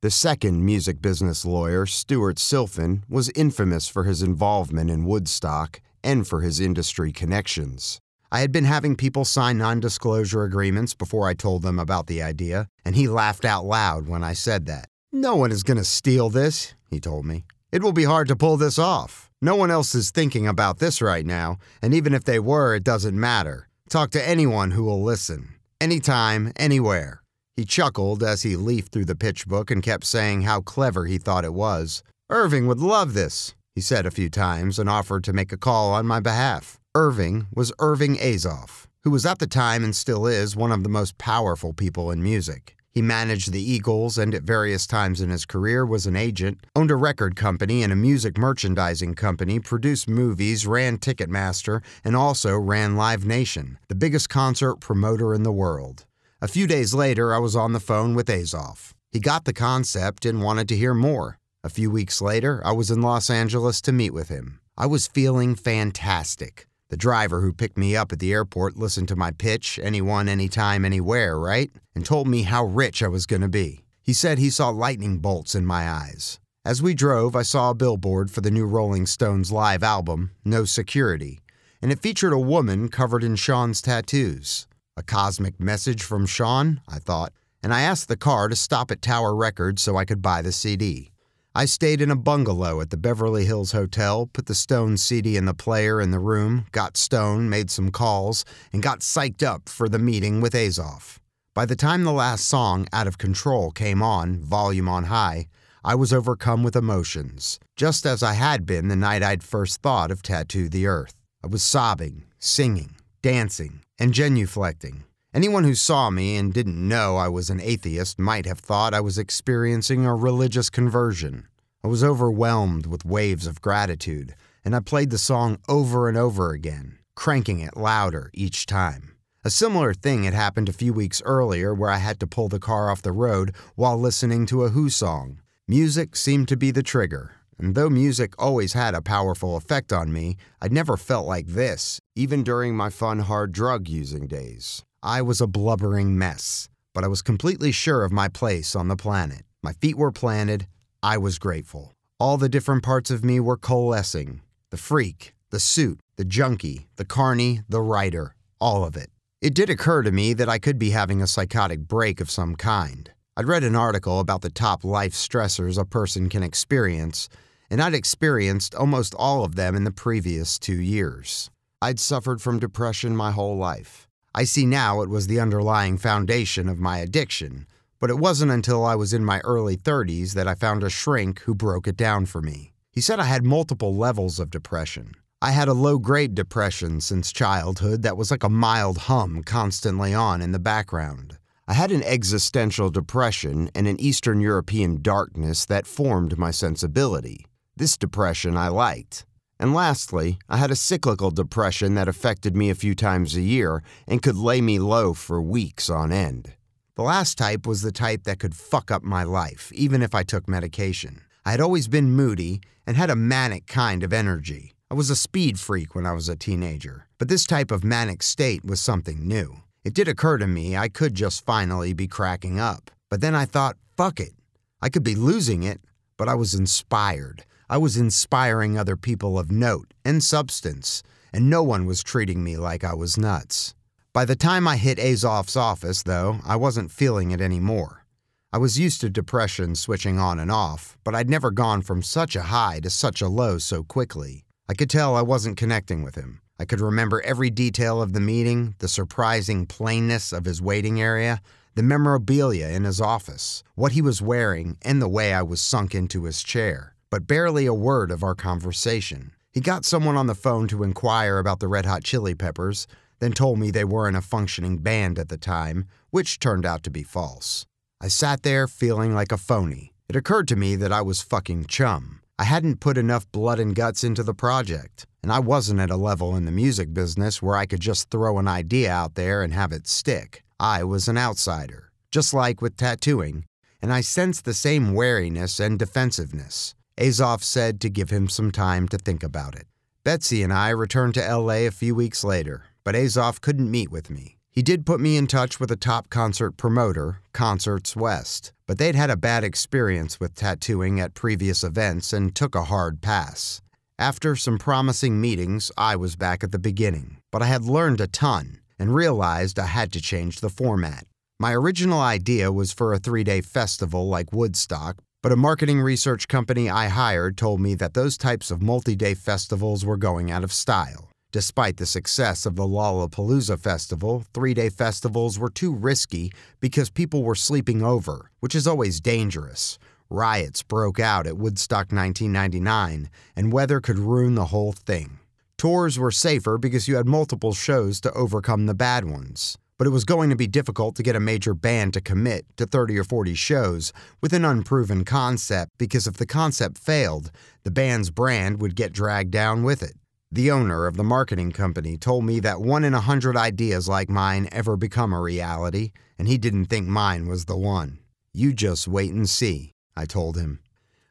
The 0.00 0.12
second 0.12 0.64
music 0.64 1.02
business 1.02 1.44
lawyer, 1.44 1.86
Stuart 1.86 2.36
Silfen, 2.36 3.02
was 3.08 3.30
infamous 3.34 3.88
for 3.88 4.04
his 4.04 4.22
involvement 4.22 4.90
in 4.90 5.04
Woodstock 5.04 5.80
and 6.04 6.26
for 6.26 6.40
his 6.40 6.60
industry 6.60 7.10
connections. 7.10 8.00
I 8.30 8.40
had 8.40 8.52
been 8.52 8.64
having 8.64 8.94
people 8.94 9.24
sign 9.24 9.58
non 9.58 9.80
disclosure 9.80 10.44
agreements 10.44 10.94
before 10.94 11.26
I 11.28 11.34
told 11.34 11.62
them 11.62 11.80
about 11.80 12.06
the 12.06 12.22
idea, 12.22 12.68
and 12.84 12.94
he 12.94 13.08
laughed 13.08 13.44
out 13.44 13.64
loud 13.64 14.06
when 14.06 14.22
I 14.22 14.34
said 14.34 14.66
that. 14.66 14.89
No 15.12 15.34
one 15.34 15.50
is 15.50 15.64
going 15.64 15.76
to 15.76 15.84
steal 15.84 16.30
this, 16.30 16.74
he 16.88 17.00
told 17.00 17.26
me. 17.26 17.44
It 17.72 17.82
will 17.82 17.92
be 17.92 18.04
hard 18.04 18.28
to 18.28 18.36
pull 18.36 18.56
this 18.56 18.78
off. 18.78 19.28
No 19.42 19.56
one 19.56 19.68
else 19.68 19.92
is 19.92 20.12
thinking 20.12 20.46
about 20.46 20.78
this 20.78 21.02
right 21.02 21.26
now, 21.26 21.58
and 21.82 21.92
even 21.92 22.14
if 22.14 22.22
they 22.22 22.38
were, 22.38 22.76
it 22.76 22.84
doesn't 22.84 23.18
matter. 23.18 23.66
Talk 23.88 24.10
to 24.12 24.28
anyone 24.28 24.70
who 24.70 24.84
will 24.84 25.02
listen. 25.02 25.56
Anytime, 25.80 26.52
anywhere. 26.54 27.24
He 27.56 27.64
chuckled 27.64 28.22
as 28.22 28.42
he 28.42 28.54
leafed 28.54 28.92
through 28.92 29.06
the 29.06 29.16
pitch 29.16 29.48
book 29.48 29.68
and 29.68 29.82
kept 29.82 30.04
saying 30.04 30.42
how 30.42 30.60
clever 30.60 31.06
he 31.06 31.18
thought 31.18 31.44
it 31.44 31.54
was. 31.54 32.04
Irving 32.30 32.68
would 32.68 32.78
love 32.78 33.12
this, 33.12 33.56
he 33.74 33.80
said 33.80 34.06
a 34.06 34.12
few 34.12 34.30
times 34.30 34.78
and 34.78 34.88
offered 34.88 35.24
to 35.24 35.32
make 35.32 35.50
a 35.52 35.56
call 35.56 35.92
on 35.92 36.06
my 36.06 36.20
behalf. 36.20 36.78
Irving 36.94 37.48
was 37.52 37.72
Irving 37.80 38.14
Azoff, 38.18 38.86
who 39.02 39.10
was 39.10 39.26
at 39.26 39.40
the 39.40 39.48
time 39.48 39.82
and 39.82 39.96
still 39.96 40.24
is 40.24 40.54
one 40.54 40.70
of 40.70 40.84
the 40.84 40.88
most 40.88 41.18
powerful 41.18 41.72
people 41.72 42.12
in 42.12 42.22
music. 42.22 42.76
He 42.90 43.02
managed 43.02 43.52
the 43.52 43.62
Eagles 43.62 44.18
and 44.18 44.34
at 44.34 44.42
various 44.42 44.86
times 44.86 45.20
in 45.20 45.30
his 45.30 45.46
career 45.46 45.86
was 45.86 46.06
an 46.06 46.16
agent, 46.16 46.66
owned 46.74 46.90
a 46.90 46.96
record 46.96 47.36
company 47.36 47.82
and 47.82 47.92
a 47.92 47.96
music 47.96 48.36
merchandising 48.36 49.14
company, 49.14 49.60
produced 49.60 50.08
movies, 50.08 50.66
ran 50.66 50.98
Ticketmaster, 50.98 51.82
and 52.02 52.16
also 52.16 52.58
ran 52.58 52.96
Live 52.96 53.24
Nation, 53.24 53.78
the 53.88 53.94
biggest 53.94 54.28
concert 54.28 54.76
promoter 54.76 55.34
in 55.34 55.44
the 55.44 55.52
world. 55.52 56.04
A 56.42 56.48
few 56.48 56.66
days 56.66 56.92
later, 56.92 57.32
I 57.32 57.38
was 57.38 57.54
on 57.54 57.72
the 57.72 57.80
phone 57.80 58.14
with 58.14 58.26
Azoff. 58.26 58.92
He 59.12 59.20
got 59.20 59.44
the 59.44 59.52
concept 59.52 60.24
and 60.24 60.42
wanted 60.42 60.68
to 60.68 60.76
hear 60.76 60.94
more. 60.94 61.38
A 61.62 61.68
few 61.68 61.90
weeks 61.90 62.20
later, 62.20 62.60
I 62.64 62.72
was 62.72 62.90
in 62.90 63.02
Los 63.02 63.28
Angeles 63.28 63.80
to 63.82 63.92
meet 63.92 64.14
with 64.14 64.30
him. 64.30 64.60
I 64.76 64.86
was 64.86 65.06
feeling 65.06 65.54
fantastic. 65.54 66.66
The 66.90 66.96
driver 66.96 67.40
who 67.40 67.52
picked 67.52 67.78
me 67.78 67.94
up 67.94 68.12
at 68.12 68.18
the 68.18 68.32
airport 68.32 68.76
listened 68.76 69.06
to 69.08 69.16
my 69.16 69.30
pitch, 69.30 69.78
anyone, 69.80 70.28
anytime, 70.28 70.84
anywhere, 70.84 71.38
right? 71.38 71.70
And 71.94 72.04
told 72.04 72.26
me 72.26 72.42
how 72.42 72.64
rich 72.64 73.00
I 73.00 73.06
was 73.06 73.26
going 73.26 73.42
to 73.42 73.48
be. 73.48 73.84
He 74.02 74.12
said 74.12 74.38
he 74.38 74.50
saw 74.50 74.70
lightning 74.70 75.18
bolts 75.18 75.54
in 75.54 75.64
my 75.64 75.88
eyes. 75.88 76.40
As 76.64 76.82
we 76.82 76.94
drove, 76.94 77.36
I 77.36 77.42
saw 77.42 77.70
a 77.70 77.74
billboard 77.74 78.32
for 78.32 78.40
the 78.40 78.50
new 78.50 78.66
Rolling 78.66 79.06
Stones 79.06 79.52
live 79.52 79.84
album, 79.84 80.32
No 80.44 80.64
Security, 80.64 81.40
and 81.80 81.92
it 81.92 82.02
featured 82.02 82.32
a 82.32 82.38
woman 82.40 82.88
covered 82.88 83.22
in 83.22 83.36
Sean's 83.36 83.80
tattoos. 83.80 84.66
A 84.96 85.04
cosmic 85.04 85.60
message 85.60 86.02
from 86.02 86.26
Sean, 86.26 86.80
I 86.88 86.98
thought, 86.98 87.32
and 87.62 87.72
I 87.72 87.82
asked 87.82 88.08
the 88.08 88.16
car 88.16 88.48
to 88.48 88.56
stop 88.56 88.90
at 88.90 89.00
Tower 89.00 89.36
Records 89.36 89.80
so 89.80 89.96
I 89.96 90.04
could 90.04 90.20
buy 90.20 90.42
the 90.42 90.50
CD. 90.50 91.12
I 91.52 91.64
stayed 91.64 92.00
in 92.00 92.12
a 92.12 92.16
bungalow 92.16 92.80
at 92.80 92.90
the 92.90 92.96
Beverly 92.96 93.44
Hills 93.44 93.72
Hotel, 93.72 94.26
put 94.32 94.46
the 94.46 94.54
Stone 94.54 94.98
CD 94.98 95.36
and 95.36 95.48
the 95.48 95.54
player 95.54 96.00
in 96.00 96.12
the 96.12 96.20
room, 96.20 96.66
got 96.70 96.96
Stone, 96.96 97.50
made 97.50 97.72
some 97.72 97.90
calls, 97.90 98.44
and 98.72 98.84
got 98.84 99.00
psyched 99.00 99.42
up 99.42 99.68
for 99.68 99.88
the 99.88 99.98
meeting 99.98 100.40
with 100.40 100.52
Azoff. 100.52 101.18
By 101.52 101.66
the 101.66 101.74
time 101.74 102.04
the 102.04 102.12
last 102.12 102.44
song, 102.44 102.86
Out 102.92 103.08
of 103.08 103.18
Control, 103.18 103.72
came 103.72 104.00
on, 104.00 104.40
volume 104.40 104.88
on 104.88 105.04
high, 105.04 105.48
I 105.82 105.96
was 105.96 106.12
overcome 106.12 106.62
with 106.62 106.76
emotions, 106.76 107.58
just 107.74 108.06
as 108.06 108.22
I 108.22 108.34
had 108.34 108.64
been 108.64 108.86
the 108.86 108.94
night 108.94 109.24
I'd 109.24 109.42
first 109.42 109.82
thought 109.82 110.12
of 110.12 110.22
Tattoo 110.22 110.68
the 110.68 110.86
Earth. 110.86 111.16
I 111.42 111.48
was 111.48 111.64
sobbing, 111.64 112.26
singing, 112.38 112.94
dancing, 113.22 113.80
and 113.98 114.14
genuflecting. 114.14 115.02
Anyone 115.32 115.62
who 115.62 115.76
saw 115.76 116.10
me 116.10 116.36
and 116.36 116.52
didn't 116.52 116.88
know 116.88 117.16
I 117.16 117.28
was 117.28 117.50
an 117.50 117.60
atheist 117.60 118.18
might 118.18 118.46
have 118.46 118.58
thought 118.58 118.92
I 118.92 119.00
was 119.00 119.16
experiencing 119.16 120.04
a 120.04 120.12
religious 120.12 120.68
conversion. 120.68 121.46
I 121.84 121.86
was 121.86 122.02
overwhelmed 122.02 122.86
with 122.86 123.04
waves 123.04 123.46
of 123.46 123.60
gratitude, 123.60 124.34
and 124.64 124.74
I 124.74 124.80
played 124.80 125.10
the 125.10 125.18
song 125.18 125.58
over 125.68 126.08
and 126.08 126.18
over 126.18 126.50
again, 126.50 126.98
cranking 127.14 127.60
it 127.60 127.76
louder 127.76 128.32
each 128.34 128.66
time. 128.66 129.14
A 129.44 129.50
similar 129.50 129.94
thing 129.94 130.24
had 130.24 130.34
happened 130.34 130.68
a 130.68 130.72
few 130.72 130.92
weeks 130.92 131.22
earlier 131.24 131.72
where 131.72 131.90
I 131.90 131.98
had 131.98 132.18
to 132.20 132.26
pull 132.26 132.48
the 132.48 132.58
car 132.58 132.90
off 132.90 133.00
the 133.00 133.12
road 133.12 133.54
while 133.76 133.96
listening 133.96 134.46
to 134.46 134.64
a 134.64 134.70
Who 134.70 134.90
song. 134.90 135.38
Music 135.68 136.16
seemed 136.16 136.48
to 136.48 136.56
be 136.56 136.72
the 136.72 136.82
trigger, 136.82 137.36
and 137.60 137.74
though 137.74 137.90
music 137.90 138.32
always 138.38 138.72
had 138.72 138.94
a 138.94 139.02
powerful 139.02 139.56
effect 139.56 139.92
on 139.92 140.12
me, 140.12 140.36
I'd 140.62 140.72
never 140.72 140.96
felt 140.96 141.26
like 141.26 141.46
this, 141.46 142.00
even 142.16 142.42
during 142.42 142.74
my 142.74 142.88
fun 142.88 143.18
hard 143.18 143.52
drug 143.52 143.86
using 143.86 144.26
days. 144.26 144.82
I 145.02 145.20
was 145.20 145.42
a 145.42 145.46
blubbering 145.46 146.16
mess, 146.16 146.68
but 146.94 147.04
I 147.04 147.08
was 147.08 147.20
completely 147.20 147.70
sure 147.70 148.02
of 148.02 148.12
my 148.12 148.28
place 148.28 148.74
on 148.74 148.88
the 148.88 148.96
planet. 148.96 149.42
My 149.62 149.74
feet 149.74 149.96
were 149.96 150.10
planted. 150.10 150.66
I 151.02 151.18
was 151.18 151.38
grateful. 151.38 151.92
All 152.18 152.38
the 152.38 152.48
different 152.48 152.82
parts 152.82 153.10
of 153.10 153.24
me 153.24 153.40
were 153.40 153.56
coalescing 153.56 154.40
the 154.70 154.76
freak, 154.76 155.34
the 155.50 155.60
suit, 155.60 155.98
the 156.16 156.24
junkie, 156.24 156.86
the 156.96 157.04
carny, 157.04 157.60
the 157.68 157.82
writer, 157.82 158.36
all 158.60 158.84
of 158.84 158.96
it. 158.96 159.10
It 159.42 159.52
did 159.52 159.68
occur 159.68 160.02
to 160.02 160.12
me 160.12 160.32
that 160.34 160.48
I 160.48 160.58
could 160.58 160.78
be 160.78 160.90
having 160.90 161.20
a 161.20 161.26
psychotic 161.26 161.80
break 161.80 162.20
of 162.20 162.30
some 162.30 162.54
kind. 162.54 163.10
I'd 163.36 163.48
read 163.48 163.64
an 163.64 163.74
article 163.74 164.20
about 164.20 164.42
the 164.42 164.50
top 164.50 164.84
life 164.84 165.12
stressors 165.12 165.78
a 165.78 165.84
person 165.84 166.28
can 166.28 166.42
experience, 166.42 167.28
and 167.70 167.80
I'd 167.80 167.94
experienced 167.94 168.74
almost 168.74 169.14
all 169.14 169.44
of 169.44 169.54
them 169.54 169.76
in 169.76 169.84
the 169.84 169.92
previous 169.92 170.58
two 170.58 170.80
years. 170.80 171.50
I'd 171.80 172.00
suffered 172.00 172.42
from 172.42 172.58
depression 172.58 173.16
my 173.16 173.30
whole 173.30 173.56
life. 173.56 174.08
I 174.34 174.44
see 174.44 174.66
now 174.66 175.00
it 175.00 175.08
was 175.08 175.26
the 175.26 175.40
underlying 175.40 175.96
foundation 175.96 176.68
of 176.68 176.78
my 176.78 176.98
addiction, 176.98 177.66
but 178.00 178.10
it 178.10 178.18
wasn't 178.18 178.50
until 178.50 178.84
I 178.84 178.94
was 178.96 179.12
in 179.12 179.24
my 179.24 179.38
early 179.40 179.76
30s 179.76 180.34
that 180.34 180.48
I 180.48 180.54
found 180.54 180.82
a 180.82 180.90
shrink 180.90 181.40
who 181.40 181.54
broke 181.54 181.86
it 181.86 181.96
down 181.96 182.26
for 182.26 182.42
me. 182.42 182.72
He 182.92 183.00
said 183.00 183.20
I 183.20 183.24
had 183.24 183.44
multiple 183.44 183.94
levels 183.94 184.40
of 184.40 184.50
depression. 184.50 185.14
I 185.42 185.52
had 185.52 185.68
a 185.68 185.72
low 185.72 185.98
grade 185.98 186.34
depression 186.34 187.00
since 187.00 187.32
childhood 187.32 188.02
that 188.02 188.16
was 188.16 188.30
like 188.30 188.44
a 188.44 188.48
mild 188.48 188.98
hum 188.98 189.42
constantly 189.42 190.12
on 190.12 190.42
in 190.42 190.52
the 190.52 190.58
background. 190.58 191.38
I 191.66 191.74
had 191.74 191.92
an 191.92 192.02
existential 192.02 192.90
depression 192.90 193.70
and 193.74 193.86
an 193.86 194.00
Eastern 194.00 194.40
European 194.40 195.00
darkness 195.00 195.64
that 195.66 195.86
formed 195.86 196.36
my 196.36 196.50
sensibility. 196.50 197.46
This 197.80 197.96
depression 197.96 198.58
I 198.58 198.68
liked. 198.68 199.24
And 199.58 199.72
lastly, 199.72 200.38
I 200.50 200.58
had 200.58 200.70
a 200.70 200.76
cyclical 200.76 201.30
depression 201.30 201.94
that 201.94 202.08
affected 202.08 202.54
me 202.54 202.68
a 202.68 202.74
few 202.74 202.94
times 202.94 203.34
a 203.34 203.40
year 203.40 203.82
and 204.06 204.20
could 204.20 204.36
lay 204.36 204.60
me 204.60 204.78
low 204.78 205.14
for 205.14 205.40
weeks 205.40 205.88
on 205.88 206.12
end. 206.12 206.52
The 206.96 207.04
last 207.04 207.38
type 207.38 207.66
was 207.66 207.80
the 207.80 207.90
type 207.90 208.24
that 208.24 208.38
could 208.38 208.54
fuck 208.54 208.90
up 208.90 209.02
my 209.02 209.22
life, 209.22 209.72
even 209.74 210.02
if 210.02 210.14
I 210.14 210.24
took 210.24 210.46
medication. 210.46 211.22
I 211.46 211.52
had 211.52 211.62
always 211.62 211.88
been 211.88 212.10
moody 212.10 212.60
and 212.86 212.98
had 212.98 213.08
a 213.08 213.16
manic 213.16 213.66
kind 213.66 214.02
of 214.02 214.12
energy. 214.12 214.74
I 214.90 214.94
was 214.94 215.08
a 215.08 215.16
speed 215.16 215.58
freak 215.58 215.94
when 215.94 216.04
I 216.04 216.12
was 216.12 216.28
a 216.28 216.36
teenager, 216.36 217.06
but 217.16 217.28
this 217.28 217.46
type 217.46 217.70
of 217.70 217.82
manic 217.82 218.22
state 218.22 218.62
was 218.62 218.82
something 218.82 219.26
new. 219.26 219.62
It 219.84 219.94
did 219.94 220.06
occur 220.06 220.36
to 220.36 220.46
me 220.46 220.76
I 220.76 220.88
could 220.88 221.14
just 221.14 221.46
finally 221.46 221.94
be 221.94 222.08
cracking 222.08 222.60
up. 222.60 222.90
But 223.08 223.22
then 223.22 223.34
I 223.34 223.46
thought, 223.46 223.78
fuck 223.96 224.20
it. 224.20 224.34
I 224.82 224.90
could 224.90 225.02
be 225.02 225.14
losing 225.14 225.62
it, 225.62 225.80
but 226.18 226.28
I 226.28 226.34
was 226.34 226.52
inspired. 226.52 227.46
I 227.70 227.78
was 227.78 227.96
inspiring 227.96 228.76
other 228.76 228.96
people 228.96 229.38
of 229.38 229.52
note 229.52 229.94
and 230.04 230.24
substance, 230.24 231.04
and 231.32 231.48
no 231.48 231.62
one 231.62 231.86
was 231.86 232.02
treating 232.02 232.42
me 232.42 232.56
like 232.56 232.82
I 232.82 232.94
was 232.94 233.16
nuts. 233.16 233.76
By 234.12 234.24
the 234.24 234.34
time 234.34 234.66
I 234.66 234.76
hit 234.76 234.98
Azoff's 234.98 235.54
office, 235.54 236.02
though, 236.02 236.40
I 236.44 236.56
wasn't 236.56 236.90
feeling 236.90 237.30
it 237.30 237.40
anymore. 237.40 238.04
I 238.52 238.58
was 238.58 238.80
used 238.80 239.00
to 239.02 239.08
depression 239.08 239.76
switching 239.76 240.18
on 240.18 240.40
and 240.40 240.50
off, 240.50 240.98
but 241.04 241.14
I'd 241.14 241.30
never 241.30 241.52
gone 241.52 241.82
from 241.82 242.02
such 242.02 242.34
a 242.34 242.50
high 242.50 242.80
to 242.80 242.90
such 242.90 243.22
a 243.22 243.28
low 243.28 243.58
so 243.58 243.84
quickly. 243.84 244.46
I 244.68 244.74
could 244.74 244.90
tell 244.90 245.14
I 245.14 245.22
wasn't 245.22 245.56
connecting 245.56 246.02
with 246.02 246.16
him. 246.16 246.40
I 246.58 246.64
could 246.64 246.80
remember 246.80 247.22
every 247.22 247.50
detail 247.50 248.02
of 248.02 248.14
the 248.14 248.20
meeting, 248.20 248.74
the 248.80 248.88
surprising 248.88 249.66
plainness 249.66 250.32
of 250.32 250.44
his 250.44 250.60
waiting 250.60 251.00
area, 251.00 251.40
the 251.76 251.84
memorabilia 251.84 252.66
in 252.66 252.82
his 252.82 253.00
office, 253.00 253.62
what 253.76 253.92
he 253.92 254.02
was 254.02 254.20
wearing, 254.20 254.76
and 254.82 255.00
the 255.00 255.08
way 255.08 255.32
I 255.32 255.42
was 255.42 255.60
sunk 255.60 255.94
into 255.94 256.24
his 256.24 256.42
chair 256.42 256.96
but 257.10 257.26
barely 257.26 257.66
a 257.66 257.74
word 257.74 258.10
of 258.10 258.22
our 258.22 258.34
conversation. 258.34 259.32
He 259.52 259.60
got 259.60 259.84
someone 259.84 260.16
on 260.16 260.28
the 260.28 260.34
phone 260.34 260.68
to 260.68 260.84
inquire 260.84 261.38
about 261.38 261.58
the 261.58 261.68
Red 261.68 261.84
Hot 261.84 262.04
Chili 262.04 262.34
Peppers, 262.34 262.86
then 263.18 263.32
told 263.32 263.58
me 263.58 263.70
they 263.70 263.84
weren't 263.84 264.16
a 264.16 264.22
functioning 264.22 264.78
band 264.78 265.18
at 265.18 265.28
the 265.28 265.36
time, 265.36 265.86
which 266.10 266.38
turned 266.38 266.64
out 266.64 266.82
to 266.84 266.90
be 266.90 267.02
false. 267.02 267.66
I 268.00 268.08
sat 268.08 268.42
there 268.42 268.68
feeling 268.68 269.12
like 269.12 269.32
a 269.32 269.36
phony. 269.36 269.92
It 270.08 270.16
occurred 270.16 270.48
to 270.48 270.56
me 270.56 270.76
that 270.76 270.92
I 270.92 271.02
was 271.02 271.20
fucking 271.20 271.66
chum. 271.66 272.20
I 272.38 272.44
hadn't 272.44 272.80
put 272.80 272.96
enough 272.96 273.30
blood 273.32 273.60
and 273.60 273.74
guts 273.74 274.02
into 274.02 274.22
the 274.22 274.32
project, 274.32 275.06
and 275.22 275.30
I 275.30 275.40
wasn't 275.40 275.80
at 275.80 275.90
a 275.90 275.96
level 275.96 276.34
in 276.34 276.46
the 276.46 276.50
music 276.52 276.94
business 276.94 277.42
where 277.42 277.56
I 277.56 277.66
could 277.66 277.80
just 277.80 278.08
throw 278.08 278.38
an 278.38 278.48
idea 278.48 278.90
out 278.90 279.14
there 279.16 279.42
and 279.42 279.52
have 279.52 279.72
it 279.72 279.86
stick. 279.86 280.42
I 280.58 280.84
was 280.84 281.08
an 281.08 281.18
outsider, 281.18 281.90
just 282.10 282.32
like 282.32 282.62
with 282.62 282.76
tattooing, 282.76 283.44
and 283.82 283.92
I 283.92 284.00
sensed 284.00 284.44
the 284.44 284.54
same 284.54 284.94
wariness 284.94 285.60
and 285.60 285.78
defensiveness. 285.78 286.74
Azoff 286.98 287.42
said 287.42 287.80
to 287.80 287.90
give 287.90 288.10
him 288.10 288.28
some 288.28 288.50
time 288.50 288.88
to 288.88 288.98
think 288.98 289.22
about 289.22 289.54
it. 289.54 289.66
Betsy 290.04 290.42
and 290.42 290.52
I 290.52 290.70
returned 290.70 291.14
to 291.14 291.36
LA 291.36 291.66
a 291.66 291.70
few 291.70 291.94
weeks 291.94 292.24
later, 292.24 292.64
but 292.84 292.94
Azoff 292.94 293.40
couldn't 293.40 293.70
meet 293.70 293.90
with 293.90 294.10
me. 294.10 294.38
He 294.50 294.62
did 294.62 294.84
put 294.84 295.00
me 295.00 295.16
in 295.16 295.26
touch 295.26 295.60
with 295.60 295.70
a 295.70 295.76
top 295.76 296.10
concert 296.10 296.56
promoter, 296.56 297.20
Concerts 297.32 297.94
West, 297.94 298.52
but 298.66 298.78
they'd 298.78 298.94
had 298.94 299.10
a 299.10 299.16
bad 299.16 299.44
experience 299.44 300.18
with 300.18 300.34
tattooing 300.34 300.98
at 300.98 301.14
previous 301.14 301.62
events 301.62 302.12
and 302.12 302.34
took 302.34 302.54
a 302.54 302.64
hard 302.64 303.00
pass. 303.00 303.62
After 303.98 304.34
some 304.34 304.58
promising 304.58 305.20
meetings, 305.20 305.70
I 305.76 305.94
was 305.94 306.16
back 306.16 306.42
at 306.42 306.52
the 306.52 306.58
beginning, 306.58 307.18
but 307.30 307.42
I 307.42 307.46
had 307.46 307.64
learned 307.64 308.00
a 308.00 308.06
ton 308.06 308.58
and 308.78 308.94
realized 308.94 309.58
I 309.58 309.66
had 309.66 309.92
to 309.92 310.00
change 310.00 310.40
the 310.40 310.48
format. 310.48 311.04
My 311.38 311.54
original 311.54 312.00
idea 312.00 312.50
was 312.50 312.72
for 312.72 312.92
a 312.92 312.98
three 312.98 313.24
day 313.24 313.42
festival 313.42 314.08
like 314.08 314.32
Woodstock, 314.32 314.96
but 315.22 315.32
a 315.32 315.36
marketing 315.36 315.80
research 315.80 316.28
company 316.28 316.70
I 316.70 316.88
hired 316.88 317.36
told 317.36 317.60
me 317.60 317.74
that 317.74 317.92
those 317.92 318.16
types 318.16 318.50
of 318.50 318.62
multi 318.62 318.96
day 318.96 319.14
festivals 319.14 319.84
were 319.84 319.98
going 319.98 320.30
out 320.30 320.44
of 320.44 320.52
style. 320.52 321.10
Despite 321.30 321.76
the 321.76 321.86
success 321.86 322.46
of 322.46 322.56
the 322.56 322.64
Lollapalooza 322.64 323.60
Festival, 323.60 324.24
three 324.32 324.54
day 324.54 324.70
festivals 324.70 325.38
were 325.38 325.50
too 325.50 325.74
risky 325.74 326.32
because 326.58 326.88
people 326.88 327.22
were 327.22 327.34
sleeping 327.34 327.82
over, 327.82 328.30
which 328.40 328.54
is 328.54 328.66
always 328.66 329.00
dangerous. 329.00 329.78
Riots 330.08 330.62
broke 330.62 330.98
out 330.98 331.26
at 331.26 331.36
Woodstock 331.36 331.92
1999, 331.92 333.10
and 333.36 333.52
weather 333.52 333.80
could 333.80 333.98
ruin 333.98 334.34
the 334.34 334.46
whole 334.46 334.72
thing. 334.72 335.18
Tours 335.56 335.98
were 335.98 336.10
safer 336.10 336.56
because 336.56 336.88
you 336.88 336.96
had 336.96 337.06
multiple 337.06 337.52
shows 337.52 338.00
to 338.00 338.12
overcome 338.14 338.64
the 338.64 338.74
bad 338.74 339.04
ones. 339.04 339.58
But 339.80 339.86
it 339.86 339.92
was 339.92 340.04
going 340.04 340.28
to 340.28 340.36
be 340.36 340.46
difficult 340.46 340.94
to 340.96 341.02
get 341.02 341.16
a 341.16 341.20
major 341.20 341.54
band 341.54 341.94
to 341.94 342.02
commit 342.02 342.44
to 342.58 342.66
30 342.66 342.98
or 342.98 343.04
40 343.04 343.32
shows 343.32 343.94
with 344.20 344.34
an 344.34 344.44
unproven 344.44 345.06
concept 345.06 345.72
because 345.78 346.06
if 346.06 346.18
the 346.18 346.26
concept 346.26 346.76
failed, 346.76 347.30
the 347.62 347.70
band's 347.70 348.10
brand 348.10 348.60
would 348.60 348.76
get 348.76 348.92
dragged 348.92 349.30
down 349.30 349.62
with 349.62 349.82
it. 349.82 349.94
The 350.30 350.50
owner 350.50 350.86
of 350.86 350.98
the 350.98 351.02
marketing 351.02 351.52
company 351.52 351.96
told 351.96 352.26
me 352.26 352.40
that 352.40 352.60
one 352.60 352.84
in 352.84 352.92
a 352.92 353.00
hundred 353.00 353.38
ideas 353.38 353.88
like 353.88 354.10
mine 354.10 354.50
ever 354.52 354.76
become 354.76 355.14
a 355.14 355.20
reality, 355.22 355.92
and 356.18 356.28
he 356.28 356.36
didn't 356.36 356.66
think 356.66 356.86
mine 356.86 357.26
was 357.26 357.46
the 357.46 357.56
one. 357.56 358.00
You 358.34 358.52
just 358.52 358.86
wait 358.86 359.14
and 359.14 359.26
see, 359.26 359.72
I 359.96 360.04
told 360.04 360.36
him. 360.36 360.60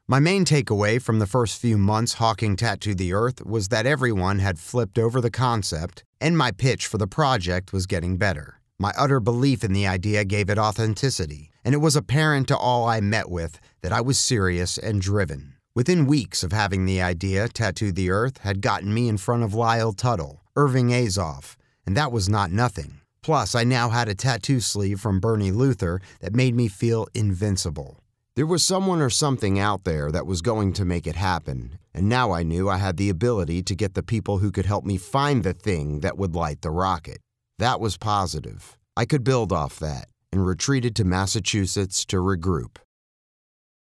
My 0.08 0.20
main 0.20 0.46
takeaway 0.46 1.02
from 1.02 1.18
the 1.18 1.26
first 1.26 1.60
few 1.60 1.80
months 1.80 2.14
hawking 2.14 2.56
Tattoo 2.56 2.94
the 2.94 3.14
Earth 3.14 3.44
was 3.44 3.70
that 3.70 3.88
everyone 3.88 4.38
had 4.38 4.60
flipped 4.60 5.00
over 5.00 5.20
the 5.20 5.32
concept, 5.32 6.04
and 6.22 6.38
my 6.38 6.52
pitch 6.52 6.86
for 6.86 7.00
the 7.00 7.08
project 7.08 7.74
was 7.74 7.88
getting 7.88 8.18
better. 8.18 8.59
My 8.82 8.94
utter 8.98 9.20
belief 9.20 9.66
in 9.66 9.74
the 9.74 9.86
idea 9.86 10.24
gave 10.24 10.50
it 10.50 10.58
authenticity, 10.58 11.52
and 11.66 11.76
it 11.76 11.80
was 11.80 11.98
apparent 11.98 12.48
to 12.48 12.58
all 12.58 12.88
I 12.88 13.02
met 13.02 13.30
with 13.30 13.60
that 13.82 13.92
I 13.92 14.00
was 14.00 14.18
serious 14.18 14.78
and 14.78 15.02
driven. 15.02 15.56
Within 15.76 16.06
weeks 16.06 16.44
of 16.44 16.54
having 16.54 16.86
the 16.86 17.02
idea, 17.02 17.50
Tattoo 17.50 17.92
the 17.92 18.10
Earth 18.10 18.38
had 18.38 18.62
gotten 18.62 18.94
me 18.94 19.10
in 19.10 19.18
front 19.18 19.44
of 19.44 19.54
Lyle 19.54 19.92
Tuttle, 19.92 20.44
Irving 20.56 20.92
Azoff, 20.92 21.58
and 21.86 21.98
that 21.98 22.14
was 22.14 22.30
not 22.30 22.52
nothing. 22.52 23.02
Plus, 23.22 23.54
I 23.54 23.66
now 23.66 23.90
had 23.90 24.08
a 24.08 24.16
tattoo 24.16 24.62
sleeve 24.62 25.02
from 25.02 25.20
Bernie 25.20 25.52
Luther 25.52 26.00
that 26.22 26.34
made 26.34 26.56
me 26.56 26.70
feel 26.70 27.06
invincible. 27.14 28.02
There 28.36 28.46
was 28.46 28.64
someone 28.64 29.02
or 29.02 29.10
something 29.10 29.60
out 29.60 29.84
there 29.84 30.10
that 30.10 30.26
was 30.26 30.42
going 30.42 30.72
to 30.74 30.86
make 30.86 31.06
it 31.06 31.18
happen, 31.18 31.80
and 31.94 32.08
now 32.08 32.32
I 32.32 32.44
knew 32.44 32.70
I 32.70 32.78
had 32.78 32.96
the 32.96 33.10
ability 33.10 33.62
to 33.64 33.76
get 33.76 33.94
the 33.94 34.04
people 34.04 34.38
who 34.38 34.52
could 34.52 34.66
help 34.66 34.86
me 34.86 34.96
find 34.96 35.44
the 35.44 35.54
thing 35.54 36.00
that 36.00 36.18
would 36.18 36.34
light 36.34 36.62
the 36.62 36.72
rocket. 36.72 37.20
That 37.60 37.82
was 37.82 37.98
positive. 37.98 38.78
I 38.96 39.04
could 39.04 39.26
build 39.26 39.52
off 39.52 39.80
that 39.80 40.08
and 40.32 40.48
retreated 40.48 40.96
to 40.96 41.04
Massachusetts 41.04 42.06
to 42.06 42.16
regroup. 42.16 42.78